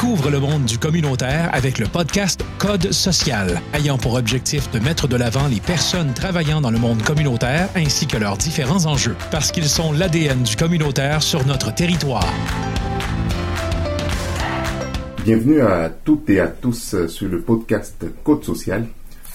Découvre 0.00 0.30
le 0.30 0.38
monde 0.38 0.64
du 0.64 0.78
communautaire 0.78 1.50
avec 1.52 1.80
le 1.80 1.86
podcast 1.86 2.44
Code 2.58 2.92
social, 2.92 3.60
ayant 3.74 3.98
pour 3.98 4.14
objectif 4.14 4.70
de 4.70 4.78
mettre 4.78 5.08
de 5.08 5.16
l'avant 5.16 5.48
les 5.48 5.58
personnes 5.58 6.14
travaillant 6.14 6.60
dans 6.60 6.70
le 6.70 6.78
monde 6.78 7.02
communautaire 7.02 7.68
ainsi 7.74 8.06
que 8.06 8.16
leurs 8.16 8.36
différents 8.36 8.86
enjeux, 8.86 9.16
parce 9.32 9.50
qu'ils 9.50 9.68
sont 9.68 9.90
l'ADN 9.90 10.44
du 10.44 10.54
communautaire 10.54 11.20
sur 11.20 11.44
notre 11.48 11.74
territoire. 11.74 12.32
Bienvenue 15.24 15.62
à 15.62 15.90
toutes 16.04 16.30
et 16.30 16.38
à 16.38 16.46
tous 16.46 16.94
sur 17.08 17.28
le 17.28 17.40
podcast 17.40 18.06
Code 18.22 18.44
social, 18.44 18.86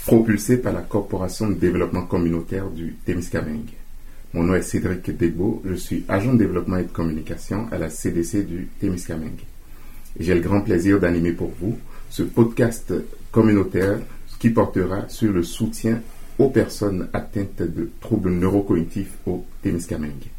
propulsé 0.05 0.55
par 0.55 0.71
la 0.71 0.81
Corporation 0.81 1.49
de 1.49 1.55
développement 1.55 2.03
communautaire 2.03 2.69
du 2.69 2.95
Témiscamingue. 3.05 3.73
Mon 4.33 4.43
nom 4.43 4.55
est 4.55 4.61
Cédric 4.61 5.11
Degbo, 5.17 5.61
je 5.65 5.73
suis 5.73 6.05
agent 6.07 6.31
de 6.31 6.37
développement 6.37 6.77
et 6.77 6.83
de 6.83 6.87
communication 6.87 7.67
à 7.69 7.77
la 7.77 7.89
CDC 7.89 8.45
du 8.45 8.69
Témiscamingue. 8.79 9.41
J'ai 10.19 10.35
le 10.35 10.41
grand 10.41 10.61
plaisir 10.61 10.99
d'animer 10.99 11.31
pour 11.31 11.51
vous 11.59 11.77
ce 12.09 12.23
podcast 12.23 12.93
communautaire 13.31 13.99
qui 14.39 14.49
portera 14.51 15.09
sur 15.09 15.31
le 15.31 15.41
soutien 15.41 16.01
aux 16.37 16.49
personnes 16.49 17.07
atteintes 17.13 17.61
de 17.61 17.89
troubles 17.99 18.31
neurocognitifs 18.31 19.17
au 19.25 19.45
Témiscamingue. 19.61 20.29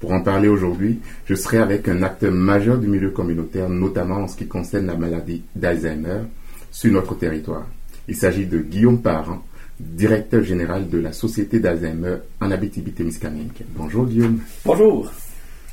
Pour 0.00 0.12
en 0.12 0.20
parler 0.20 0.48
aujourd'hui, 0.48 0.98
je 1.26 1.36
serai 1.36 1.58
avec 1.58 1.86
un 1.86 2.02
acteur 2.02 2.32
majeur 2.32 2.78
du 2.78 2.88
milieu 2.88 3.10
communautaire, 3.10 3.68
notamment 3.68 4.16
en 4.16 4.28
ce 4.28 4.36
qui 4.36 4.48
concerne 4.48 4.86
la 4.86 4.96
maladie 4.96 5.44
d'Alzheimer 5.54 6.22
sur 6.72 6.92
notre 6.92 7.16
territoire. 7.16 7.66
Il 8.08 8.16
s'agit 8.16 8.46
de 8.46 8.58
Guillaume 8.58 9.00
Parent, 9.00 9.44
directeur 9.78 10.42
général 10.42 10.88
de 10.88 10.98
la 10.98 11.12
Société 11.12 11.60
d'Alzheimer 11.60 12.16
en 12.40 12.50
Abitibi-Témiscamingue. 12.50 13.64
Bonjour 13.76 14.06
Guillaume. 14.06 14.40
Bonjour. 14.64 15.08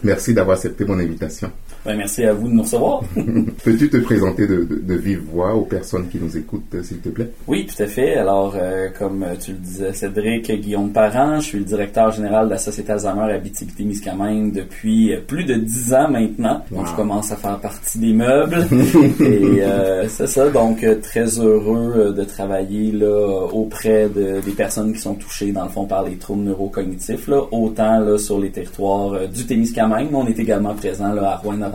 Merci 0.03 0.35
d'avoir 0.35 0.57
accepté 0.57 0.85
mon 0.85 0.99
invitation. 0.99 1.51
Ben, 1.85 1.95
merci 1.95 2.25
à 2.25 2.33
vous 2.33 2.49
de 2.49 2.53
nous 2.53 2.63
recevoir. 2.63 3.01
Peux-tu 3.63 3.89
te 3.89 3.97
présenter 3.97 4.45
de, 4.47 4.93
vive 4.95 5.21
voix 5.31 5.55
aux 5.55 5.63
personnes 5.63 6.09
qui 6.09 6.17
nous 6.17 6.35
écoutent, 6.35 6.75
s'il 6.83 6.99
te 6.99 7.07
plaît? 7.07 7.31
Oui, 7.47 7.65
tout 7.65 7.81
à 7.81 7.87
fait. 7.87 8.15
Alors, 8.15 8.53
euh, 8.59 8.89
comme 8.97 9.25
tu 9.39 9.51
le 9.51 9.57
disais, 9.57 9.93
Cédric 9.93 10.51
Guillaume 10.51 10.91
Parent, 10.91 11.39
je 11.39 11.45
suis 11.45 11.59
le 11.59 11.63
directeur 11.63 12.11
général 12.11 12.47
de 12.47 12.51
la 12.51 12.57
Société 12.57 12.91
Alzheimer 12.91 13.31
Abitibi-Témiscamingue 13.31 14.51
depuis 14.51 15.13
euh, 15.13 15.21
plus 15.25 15.45
de 15.45 15.55
dix 15.55 15.93
ans 15.93 16.09
maintenant. 16.09 16.65
Donc, 16.69 16.87
je 16.87 16.95
commence 16.95 17.31
à 17.31 17.37
faire 17.37 17.57
partie 17.59 17.97
des 17.97 18.13
meubles. 18.13 18.67
et 19.21 19.61
euh, 19.61 20.07
c'est 20.09 20.27
ça, 20.27 20.49
donc 20.49 20.85
très 21.01 21.39
heureux 21.39 22.13
de 22.15 22.23
travailler 22.25 22.91
là 22.91 23.47
auprès 23.53 24.09
de, 24.09 24.41
des 24.41 24.51
personnes 24.51 24.91
qui 24.91 24.99
sont 24.99 25.15
touchées, 25.15 25.53
dans 25.53 25.63
le 25.63 25.69
fond, 25.69 25.85
par 25.85 26.03
les 26.03 26.17
troubles 26.17 26.43
neurocognitifs, 26.43 27.27
là, 27.29 27.41
autant 27.51 27.99
là, 27.99 28.17
sur 28.17 28.37
les 28.37 28.49
territoires 28.49 29.29
du 29.29 29.45
Témiscamingue, 29.45 30.09
mais 30.11 30.17
on 30.17 30.27
est 30.27 30.39
également 30.39 30.73
présent 30.73 31.13
là, 31.13 31.31
à 31.31 31.35
rouen 31.37 31.68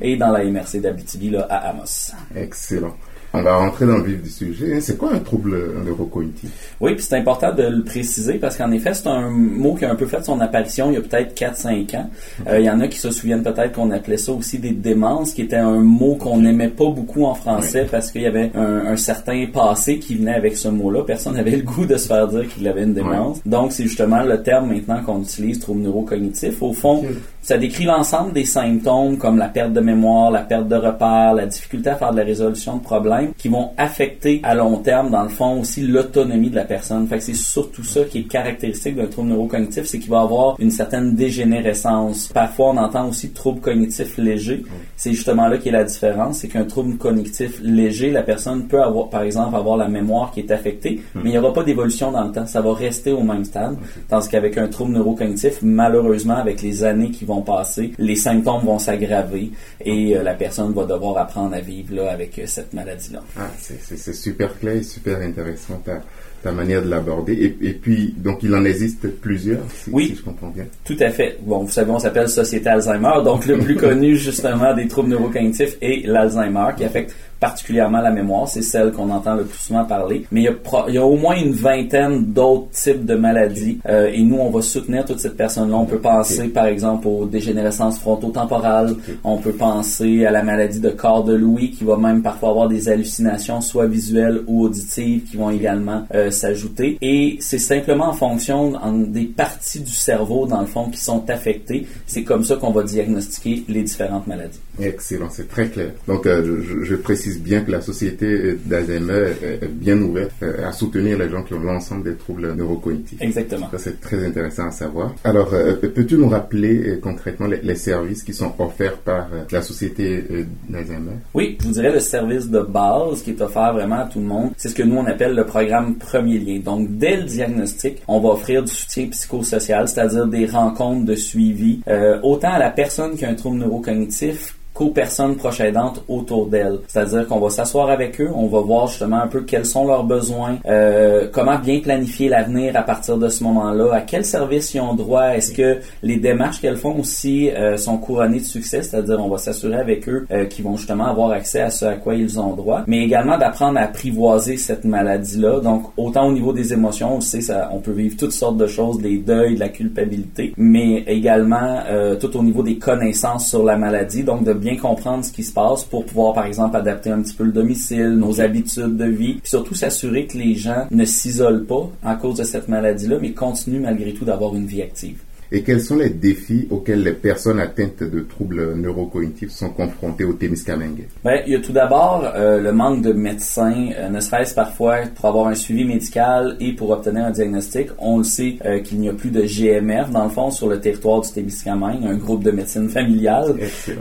et 0.00 0.16
dans 0.16 0.30
la 0.30 0.44
MRC 0.44 0.80
d'Abitibi 0.80 1.36
à 1.36 1.70
Amos. 1.70 2.12
Excellent. 2.34 2.94
On 3.34 3.42
va 3.42 3.56
rentrer 3.56 3.86
dans 3.86 3.96
le 3.96 4.02
vif 4.02 4.22
du 4.22 4.28
sujet. 4.28 4.80
C'est 4.80 4.98
quoi 4.98 5.14
un 5.14 5.18
trouble 5.18 5.56
neurocognitif? 5.86 6.50
Oui, 6.80 6.94
puis 6.94 7.02
c'est 7.02 7.16
important 7.16 7.54
de 7.54 7.62
le 7.62 7.82
préciser 7.82 8.34
parce 8.34 8.58
qu'en 8.58 8.70
effet, 8.72 8.92
c'est 8.92 9.06
un 9.06 9.30
mot 9.30 9.74
qui 9.74 9.86
a 9.86 9.90
un 9.90 9.94
peu 9.94 10.04
fait 10.04 10.22
son 10.22 10.38
apparition 10.40 10.90
il 10.90 10.94
y 10.94 10.96
a 10.98 11.00
peut-être 11.00 11.34
4-5 11.34 11.96
ans. 11.96 12.10
Euh, 12.46 12.60
il 12.60 12.66
y 12.66 12.70
en 12.70 12.78
a 12.80 12.88
qui 12.88 12.98
se 12.98 13.10
souviennent 13.10 13.42
peut-être 13.42 13.72
qu'on 13.72 13.90
appelait 13.90 14.18
ça 14.18 14.32
aussi 14.32 14.58
des 14.58 14.72
démences, 14.72 15.32
qui 15.32 15.42
était 15.42 15.56
un 15.56 15.78
mot 15.78 16.16
qu'on 16.16 16.40
n'aimait 16.40 16.68
pas 16.68 16.90
beaucoup 16.90 17.24
en 17.24 17.34
français 17.34 17.86
parce 17.90 18.10
qu'il 18.10 18.22
y 18.22 18.26
avait 18.26 18.50
un, 18.54 18.96
certain 18.96 19.46
passé 19.46 19.98
qui 19.98 20.16
venait 20.16 20.34
avec 20.34 20.58
ce 20.58 20.68
mot-là. 20.68 21.02
Personne 21.04 21.34
n'avait 21.34 21.56
le 21.56 21.62
goût 21.62 21.86
de 21.86 21.96
se 21.96 22.08
faire 22.08 22.28
dire 22.28 22.46
qu'il 22.48 22.68
avait 22.68 22.82
une 22.82 22.92
démence. 22.92 23.40
Donc, 23.46 23.72
c'est 23.72 23.84
justement 23.84 24.22
le 24.22 24.42
terme 24.42 24.68
maintenant 24.68 25.02
qu'on 25.02 25.22
utilise, 25.22 25.58
trouble 25.58 25.80
neurocognitif. 25.80 26.62
Au 26.62 26.74
fond, 26.74 27.02
ça 27.42 27.58
décrit 27.58 27.84
l'ensemble 27.84 28.32
des 28.32 28.44
symptômes 28.44 29.18
comme 29.18 29.36
la 29.36 29.48
perte 29.48 29.72
de 29.72 29.80
mémoire, 29.80 30.30
la 30.30 30.42
perte 30.42 30.68
de 30.68 30.76
repères, 30.76 31.34
la 31.34 31.46
difficulté 31.46 31.90
à 31.90 31.96
faire 31.96 32.12
de 32.12 32.18
la 32.18 32.24
résolution 32.24 32.76
de 32.76 32.82
problèmes 32.82 33.32
qui 33.36 33.48
vont 33.48 33.70
affecter 33.76 34.40
à 34.44 34.54
long 34.54 34.76
terme, 34.76 35.10
dans 35.10 35.24
le 35.24 35.28
fond, 35.28 35.60
aussi 35.60 35.82
l'autonomie 35.82 36.50
de 36.50 36.54
la 36.54 36.64
personne. 36.64 37.08
Fait 37.08 37.18
que 37.18 37.24
c'est 37.24 37.34
surtout 37.34 37.82
ça 37.82 38.04
qui 38.04 38.20
est 38.20 38.22
caractéristique 38.22 38.94
d'un 38.94 39.06
trouble 39.06 39.30
neurocognitif, 39.30 39.86
c'est 39.86 39.98
qu'il 39.98 40.10
va 40.10 40.20
avoir 40.20 40.54
une 40.60 40.70
certaine 40.70 41.16
dégénérescence. 41.16 42.28
Parfois, 42.32 42.70
on 42.70 42.76
entend 42.76 43.08
aussi 43.08 43.30
trouble 43.30 43.60
cognitif 43.60 44.18
léger. 44.18 44.62
C'est 44.96 45.12
justement 45.12 45.48
là 45.48 45.58
qui 45.58 45.68
est 45.68 45.72
la 45.72 45.84
différence, 45.84 46.38
c'est 46.38 46.48
qu'un 46.48 46.64
trouble 46.64 46.96
cognitif 46.96 47.58
léger, 47.60 48.12
la 48.12 48.22
personne 48.22 48.68
peut 48.68 48.82
avoir, 48.82 49.08
par 49.08 49.22
exemple, 49.22 49.56
avoir 49.56 49.76
la 49.76 49.88
mémoire 49.88 50.30
qui 50.30 50.40
est 50.40 50.52
affectée, 50.52 51.02
mais 51.16 51.30
il 51.30 51.30
n'y 51.32 51.38
aura 51.38 51.52
pas 51.52 51.64
d'évolution 51.64 52.12
dans 52.12 52.22
le 52.22 52.30
temps. 52.30 52.46
Ça 52.46 52.60
va 52.60 52.72
rester 52.72 53.10
au 53.10 53.22
même 53.22 53.44
stade. 53.44 53.76
Tandis 54.08 54.28
qu'avec 54.28 54.58
un 54.58 54.68
trouble 54.68 54.92
neurocognitif, 54.92 55.58
malheureusement, 55.62 56.36
avec 56.36 56.62
les 56.62 56.84
années 56.84 57.10
qui 57.10 57.24
vont 57.24 57.31
passer, 57.40 57.92
les 57.98 58.16
symptômes 58.16 58.64
vont 58.64 58.78
s'aggraver 58.78 59.50
et 59.84 60.16
euh, 60.16 60.22
la 60.22 60.34
personne 60.34 60.72
va 60.74 60.84
devoir 60.84 61.16
apprendre 61.16 61.54
à 61.54 61.60
vivre 61.60 61.94
là, 61.94 62.12
avec 62.12 62.38
euh, 62.38 62.42
cette 62.46 62.74
maladie-là. 62.74 63.22
Ah, 63.38 63.48
c'est 63.58 64.12
super 64.14 64.58
clair 64.58 64.76
et 64.76 64.82
super 64.82 65.18
intéressant 65.22 65.80
ta, 65.84 66.02
ta 66.42 66.52
manière 66.52 66.82
de 66.82 66.88
l'aborder. 66.88 67.56
Et, 67.60 67.72
puis, 67.72 68.14
donc, 68.18 68.42
il 68.42 68.54
en 68.54 68.64
existe 68.64 69.08
plusieurs, 69.20 69.62
si, 69.72 69.90
oui, 69.90 70.08
si 70.08 70.16
je 70.16 70.22
comprends 70.22 70.48
bien. 70.48 70.66
Tout 70.84 70.96
à 71.00 71.10
fait. 71.10 71.38
Bon, 71.42 71.64
vous 71.64 71.70
savez, 71.70 71.90
on 71.90 71.98
s'appelle 71.98 72.28
Société 72.28 72.68
Alzheimer, 72.68 73.22
donc 73.24 73.46
le 73.46 73.58
plus 73.58 73.76
connu 73.86 74.16
justement 74.16 74.74
des 74.74 74.88
troubles 74.88 75.10
neurocognitifs 75.10 75.76
est 75.80 76.06
l'Alzheimer 76.06 76.68
qui 76.76 76.84
affecte 76.84 77.14
particulièrement 77.42 78.00
la 78.00 78.12
mémoire, 78.12 78.48
c'est 78.48 78.62
celle 78.62 78.92
qu'on 78.92 79.10
entend 79.10 79.34
le 79.34 79.42
plus 79.42 79.58
souvent 79.58 79.84
parler. 79.84 80.24
Mais 80.30 80.42
il 80.42 80.94
y 80.94 80.98
a, 80.98 81.04
au 81.04 81.16
moins 81.16 81.34
une 81.34 81.54
vingtaine 81.54 82.26
d'autres 82.26 82.70
types 82.70 83.04
de 83.04 83.16
maladies 83.16 83.80
euh, 83.88 84.08
et 84.14 84.22
nous, 84.22 84.36
on 84.36 84.48
va 84.48 84.62
soutenir 84.62 85.04
toutes 85.04 85.18
ces 85.18 85.30
personnes-là. 85.30 85.76
On 85.76 85.84
peut 85.84 85.98
penser, 85.98 86.46
par 86.46 86.66
exemple, 86.66 87.08
aux 87.08 87.26
dégénérescences 87.26 87.98
frontotemporales. 87.98 88.94
On 89.24 89.38
peut 89.38 89.54
penser 89.54 90.24
à 90.24 90.30
la 90.30 90.44
maladie 90.44 90.78
de 90.78 90.90
corps 90.90 91.24
de 91.24 91.34
Louis 91.34 91.72
qui 91.72 91.82
va 91.82 91.96
même 91.96 92.22
parfois 92.22 92.50
avoir 92.50 92.68
des 92.68 92.88
hallucinations, 92.88 93.60
soit 93.60 93.86
visuelles 93.86 94.42
ou 94.46 94.62
auditives, 94.62 95.24
qui 95.24 95.36
vont 95.36 95.50
également 95.50 96.06
euh, 96.14 96.30
s'ajouter. 96.30 96.96
Et 97.02 97.38
c'est 97.40 97.58
simplement 97.58 98.10
en 98.10 98.12
fonction 98.12 98.74
des 99.08 99.24
parties 99.24 99.80
du 99.80 99.90
cerveau, 99.90 100.46
dans 100.46 100.60
le 100.60 100.68
fond, 100.68 100.90
qui 100.90 101.00
sont 101.00 101.28
affectées. 101.28 101.88
C'est 102.06 102.22
comme 102.22 102.44
ça 102.44 102.54
qu'on 102.54 102.70
va 102.70 102.84
diagnostiquer 102.84 103.64
les 103.68 103.82
différentes 103.82 104.28
maladies. 104.28 104.60
Excellent, 104.80 105.28
c'est 105.30 105.48
très 105.48 105.68
clair. 105.68 105.90
Donc, 106.06 106.24
euh, 106.26 106.62
je, 106.62 106.84
je 106.84 106.94
précise 106.94 107.31
bien 107.40 107.62
que 107.62 107.70
la 107.70 107.80
société 107.80 108.56
d'Alzheimer 108.64 109.32
est 109.42 109.68
bien 109.68 110.00
ouverte 110.00 110.32
euh, 110.42 110.66
à 110.66 110.72
soutenir 110.72 111.18
les 111.18 111.28
gens 111.28 111.42
qui 111.42 111.54
ont 111.54 111.60
l'ensemble 111.60 112.04
des 112.04 112.16
troubles 112.16 112.54
neurocognitifs. 112.54 113.20
Exactement. 113.20 113.68
Ça, 113.70 113.78
c'est 113.78 114.00
très 114.00 114.24
intéressant 114.24 114.66
à 114.66 114.70
savoir. 114.70 115.14
Alors, 115.24 115.52
euh, 115.52 115.74
peux-tu 115.74 116.16
nous 116.16 116.28
rappeler 116.28 116.88
euh, 116.88 117.00
concrètement 117.00 117.46
les, 117.46 117.74
services 117.74 118.22
qui 118.22 118.34
sont 118.34 118.52
offerts 118.58 118.98
par 118.98 119.28
la 119.50 119.62
société 119.62 120.24
d'Alzheimer? 120.68 121.16
Oui, 121.34 121.56
je 121.60 121.66
vous 121.66 121.72
dirais 121.72 121.92
le 121.92 122.00
service 122.00 122.48
de 122.48 122.60
base 122.60 123.22
qui 123.22 123.30
est 123.30 123.40
offert 123.40 123.72
vraiment 123.72 124.00
à 124.00 124.04
tout 124.06 124.20
le 124.20 124.26
monde. 124.26 124.50
C'est 124.56 124.68
ce 124.68 124.74
que 124.74 124.82
nous, 124.82 124.96
on 124.96 125.06
appelle 125.06 125.34
le 125.34 125.46
programme 125.46 125.96
Premier 125.96 126.38
Lien. 126.38 126.60
Donc, 126.60 126.96
dès 126.98 127.16
le 127.16 127.24
diagnostic, 127.24 128.02
on 128.06 128.20
va 128.20 128.30
offrir 128.30 128.62
du 128.62 128.70
soutien 128.70 129.08
psychosocial, 129.08 129.88
c'est-à-dire 129.88 130.26
des 130.26 130.46
rencontres 130.46 131.06
de 131.06 131.14
suivi, 131.14 131.80
autant 132.22 132.52
à 132.52 132.58
la 132.58 132.70
personne 132.70 133.16
qui 133.16 133.24
a 133.24 133.30
un 133.30 133.34
trouble 133.34 133.56
neurocognitif 133.56 134.54
qu'aux 134.74 134.90
personnes 134.90 135.36
proches 135.36 135.62
autour 136.08 136.46
d'elles. 136.46 136.78
C'est-à-dire 136.88 137.26
qu'on 137.26 137.38
va 137.38 137.50
s'asseoir 137.50 137.90
avec 137.90 138.20
eux, 138.20 138.30
on 138.34 138.46
va 138.46 138.60
voir 138.60 138.86
justement 138.86 139.20
un 139.20 139.26
peu 139.26 139.42
quels 139.42 139.66
sont 139.66 139.86
leurs 139.86 140.04
besoins, 140.04 140.58
euh, 140.66 141.28
comment 141.30 141.58
bien 141.58 141.80
planifier 141.80 142.28
l'avenir 142.28 142.76
à 142.76 142.82
partir 142.82 143.18
de 143.18 143.28
ce 143.28 143.44
moment-là, 143.44 143.94
à 143.94 144.00
quels 144.00 144.24
services 144.24 144.74
ils 144.74 144.80
ont 144.80 144.94
droit, 144.94 145.34
est-ce 145.34 145.52
que 145.52 145.78
les 146.02 146.16
démarches 146.16 146.60
qu'elles 146.60 146.76
font 146.76 146.98
aussi 146.98 147.50
euh, 147.50 147.76
sont 147.76 147.98
couronnées 147.98 148.40
de 148.40 148.44
succès, 148.44 148.82
c'est-à-dire 148.82 149.18
on 149.20 149.28
va 149.28 149.38
s'assurer 149.38 149.76
avec 149.76 150.08
eux 150.08 150.26
euh, 150.30 150.46
qu'ils 150.46 150.64
vont 150.64 150.76
justement 150.76 151.06
avoir 151.06 151.32
accès 151.32 151.60
à 151.60 151.70
ce 151.70 151.84
à 151.84 151.94
quoi 151.94 152.14
ils 152.14 152.40
ont 152.40 152.54
droit, 152.54 152.82
mais 152.86 153.04
également 153.04 153.36
d'apprendre 153.38 153.78
à 153.78 153.82
apprivoiser 153.82 154.56
cette 154.56 154.84
maladie-là. 154.84 155.60
Donc 155.60 155.84
autant 155.96 156.26
au 156.26 156.32
niveau 156.32 156.52
des 156.52 156.72
émotions, 156.72 157.16
on 157.16 157.20
sait, 157.20 157.40
ça, 157.40 157.68
on 157.72 157.80
peut 157.80 157.92
vivre 157.92 158.16
toutes 158.16 158.32
sortes 158.32 158.56
de 158.56 158.66
choses, 158.66 159.00
des 159.00 159.18
deuils, 159.18 159.54
de 159.54 159.60
la 159.60 159.68
culpabilité, 159.68 160.54
mais 160.56 161.04
également 161.06 161.80
euh, 161.88 162.16
tout 162.16 162.36
au 162.36 162.42
niveau 162.42 162.62
des 162.62 162.78
connaissances 162.78 163.48
sur 163.48 163.64
la 163.64 163.76
maladie, 163.76 164.22
donc 164.22 164.44
de 164.44 164.52
bien 164.62 164.76
comprendre 164.76 165.24
ce 165.24 165.32
qui 165.32 165.42
se 165.42 165.52
passe 165.52 165.84
pour 165.84 166.06
pouvoir, 166.06 166.32
par 166.32 166.46
exemple, 166.46 166.76
adapter 166.76 167.10
un 167.10 167.20
petit 167.20 167.34
peu 167.34 167.44
le 167.44 167.52
domicile, 167.52 168.10
nos 168.10 168.40
habitudes 168.40 168.96
de 168.96 169.04
vie, 169.04 169.34
puis 169.34 169.50
surtout 169.50 169.74
s'assurer 169.74 170.26
que 170.26 170.38
les 170.38 170.54
gens 170.54 170.86
ne 170.90 171.04
s'isolent 171.04 171.66
pas 171.66 171.90
à 172.02 172.14
cause 172.14 172.38
de 172.38 172.44
cette 172.44 172.68
maladie-là, 172.68 173.18
mais 173.20 173.32
continuent 173.32 173.82
malgré 173.82 174.14
tout 174.14 174.24
d'avoir 174.24 174.54
une 174.54 174.66
vie 174.66 174.82
active. 174.82 175.18
Et 175.54 175.62
quels 175.62 175.82
sont 175.82 175.96
les 175.96 176.08
défis 176.08 176.66
auxquels 176.70 177.02
les 177.02 177.12
personnes 177.12 177.60
atteintes 177.60 178.02
de 178.02 178.20
troubles 178.20 178.72
neurocognitifs 178.74 179.50
sont 179.50 179.68
confrontées 179.68 180.24
au 180.24 180.32
Témiscamingue? 180.32 181.06
Ben, 181.22 181.42
il 181.46 181.52
y 181.52 181.56
a 181.56 181.60
tout 181.60 181.72
d'abord 181.72 182.24
euh, 182.34 182.58
le 182.58 182.72
manque 182.72 183.02
de 183.02 183.12
médecins, 183.12 183.90
euh, 183.98 184.08
ne 184.08 184.18
serait-ce 184.18 184.54
parfois 184.54 185.00
pour 185.14 185.26
avoir 185.26 185.48
un 185.48 185.54
suivi 185.54 185.84
médical 185.84 186.56
et 186.58 186.72
pour 186.72 186.88
obtenir 186.88 187.26
un 187.26 187.30
diagnostic. 187.30 187.88
On 187.98 188.16
le 188.16 188.24
sait 188.24 188.56
euh, 188.64 188.80
qu'il 188.80 188.98
n'y 189.00 189.10
a 189.10 189.12
plus 189.12 189.30
de 189.30 189.42
GMF, 189.42 190.10
dans 190.10 190.24
le 190.24 190.30
fond, 190.30 190.50
sur 190.50 190.68
le 190.68 190.80
territoire 190.80 191.20
du 191.20 191.30
Témiscamingue, 191.30 192.06
un 192.06 192.16
groupe 192.16 192.42
de 192.42 192.50
médecine 192.50 192.88
familiale. 192.88 193.54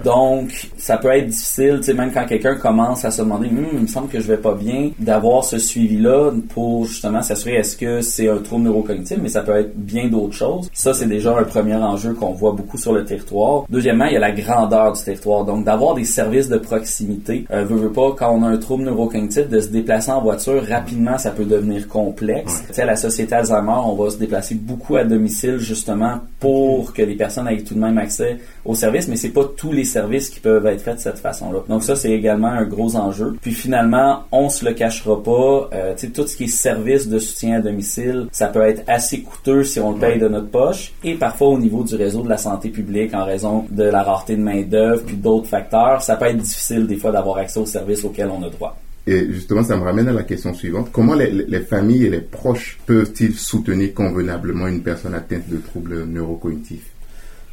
Donc, 0.06 0.70
ça 0.78 0.96
peut 0.96 1.12
être 1.12 1.28
difficile, 1.28 1.80
tu 1.80 1.88
sais, 1.88 1.94
même 1.94 2.14
quand 2.14 2.26
quelqu'un 2.26 2.56
commence 2.56 3.04
à 3.04 3.12
se 3.12 3.22
demander, 3.24 3.50
hum, 3.50 3.68
il 3.74 3.80
me 3.82 3.88
semble 3.88 4.08
que 4.08 4.22
je 4.22 4.28
vais 4.28 4.38
pas 4.38 4.54
bien, 4.54 4.92
d'avoir 5.00 5.44
ce 5.44 5.58
suivi-là 5.58 6.32
pour 6.48 6.86
justement 6.86 7.22
s'assurer 7.22 7.56
est-ce 7.56 7.76
que 7.76 8.00
c'est 8.00 8.30
un 8.30 8.38
trouble 8.38 8.64
neurocognitif, 8.64 9.18
mais 9.22 9.28
ça 9.28 9.42
peut 9.42 9.58
être 9.58 9.76
bien 9.76 10.08
d'autres 10.08 10.36
choses. 10.36 10.70
Ça, 10.72 10.94
c'est 10.94 11.08
déjà 11.08 11.41
un 11.42 11.46
premier 11.46 11.76
enjeu 11.76 12.14
qu'on 12.14 12.34
voit 12.34 12.52
beaucoup 12.52 12.78
sur 12.78 12.94
le 12.94 13.04
territoire. 13.06 13.66
Deuxièmement, 13.70 14.06
il 14.06 14.14
y 14.14 14.18
a 14.18 14.20
la 14.20 14.32
grandeur 14.32 14.94
du 14.94 15.04
territoire. 15.04 15.46
Donc, 15.46 15.66
d'avoir 15.66 15.96
des 15.96 16.06
services 16.06 16.50
de 16.50 16.58
proximité. 16.58 17.46
Euh, 17.52 17.64
veut, 17.64 17.78
veut 17.78 17.92
pas, 17.92 18.16
quand 18.18 18.32
on 18.32 18.44
a 18.44 18.48
un 18.48 18.58
trouble 18.58 18.84
neurocognitif, 18.84 19.50
de 19.50 19.60
se 19.60 19.68
déplacer 19.68 20.12
en 20.12 20.22
voiture 20.22 20.64
rapidement, 20.68 21.18
ça 21.18 21.32
peut 21.32 21.46
devenir 21.46 21.88
complexe. 21.88 22.64
Tu 22.68 22.74
sais, 22.76 22.86
la 22.86 22.96
Société 22.96 23.36
Alzheimer, 23.36 23.80
on 23.86 23.96
va 23.96 24.10
se 24.10 24.18
déplacer 24.18 24.56
beaucoup 24.56 24.96
à 24.96 25.04
domicile, 25.04 25.58
justement, 25.58 26.20
pour 26.40 26.94
que 26.94 27.02
les 27.02 27.16
personnes 27.16 27.48
aient 27.48 27.62
tout 27.62 27.76
de 27.76 27.80
même 27.80 27.98
accès 27.98 28.40
aux 28.66 28.76
services, 28.76 29.08
mais 29.08 29.16
c'est 29.16 29.30
pas 29.30 29.46
tous 29.56 29.72
les 29.72 29.84
services 29.84 30.30
qui 30.30 30.40
peuvent 30.40 30.66
être 30.66 30.82
faits 30.82 30.96
de 30.96 31.02
cette 31.02 31.20
façon-là. 31.20 31.60
Donc 31.68 31.84
ça, 31.84 31.96
c'est 31.96 32.12
également 32.12 32.48
un 32.48 32.66
gros 32.66 32.96
enjeu. 32.96 33.38
Puis 33.42 33.54
finalement, 33.54 34.24
on 34.32 34.50
se 34.50 34.66
le 34.66 34.74
cachera 34.74 35.22
pas, 35.22 35.70
euh, 35.74 35.94
tu 35.96 36.08
sais, 36.08 36.12
tout 36.12 36.28
ce 36.28 36.36
qui 36.36 36.46
est 36.46 36.48
service 36.48 37.08
de 37.08 37.20
soutien 37.20 37.58
à 37.58 37.60
domicile, 37.60 38.28
ça 38.32 38.48
peut 38.48 38.62
être 38.62 38.84
assez 38.88 39.22
coûteux 39.22 39.64
si 39.64 39.80
on 39.80 39.92
le 39.94 40.00
paye 40.00 40.20
de 40.20 40.28
notre 40.28 40.50
poche, 40.50 40.94
et 41.04 41.16
parfois 41.32 41.48
au 41.48 41.58
niveau 41.58 41.82
du 41.82 41.96
réseau 41.96 42.24
de 42.24 42.28
la 42.28 42.38
santé 42.38 42.68
publique, 42.68 43.14
en 43.14 43.24
raison 43.24 43.66
de 43.72 43.84
la 43.84 44.04
rareté 44.04 44.36
de 44.36 44.42
main 44.42 44.64
d'œuvre, 44.64 45.02
puis 45.06 45.16
d'autres 45.16 45.48
facteurs, 45.48 46.02
ça 46.02 46.18
peut 46.18 46.26
être 46.26 46.38
difficile 46.38 46.86
des 46.88 46.98
fois 46.98 47.14
d'avoir 47.14 47.38
accès 47.38 47.58
aux 47.58 47.66
services 47.66 48.04
auxquels 48.04 48.30
on 48.30 48.44
a 48.44 48.50
droit. 48.50 48.78
Et 49.08 49.32
justement, 49.32 49.64
ça 49.64 49.78
me 49.78 49.84
ramène 49.84 50.10
à 50.10 50.12
la 50.12 50.24
question 50.24 50.54
suivante. 50.54 50.90
Comment 50.92 51.16
les, 51.16 51.32
les 51.32 51.62
familles 51.62 52.08
et 52.08 52.10
les 52.10 52.20
proches 52.20 52.80
peuvent-ils 52.86 53.36
soutenir 53.36 53.94
convenablement 53.94 54.68
une 54.68 54.82
personne 54.82 55.16
atteinte 55.16 55.48
de 55.48 55.56
troubles 55.56 56.04
neurocognitifs? 56.04 56.92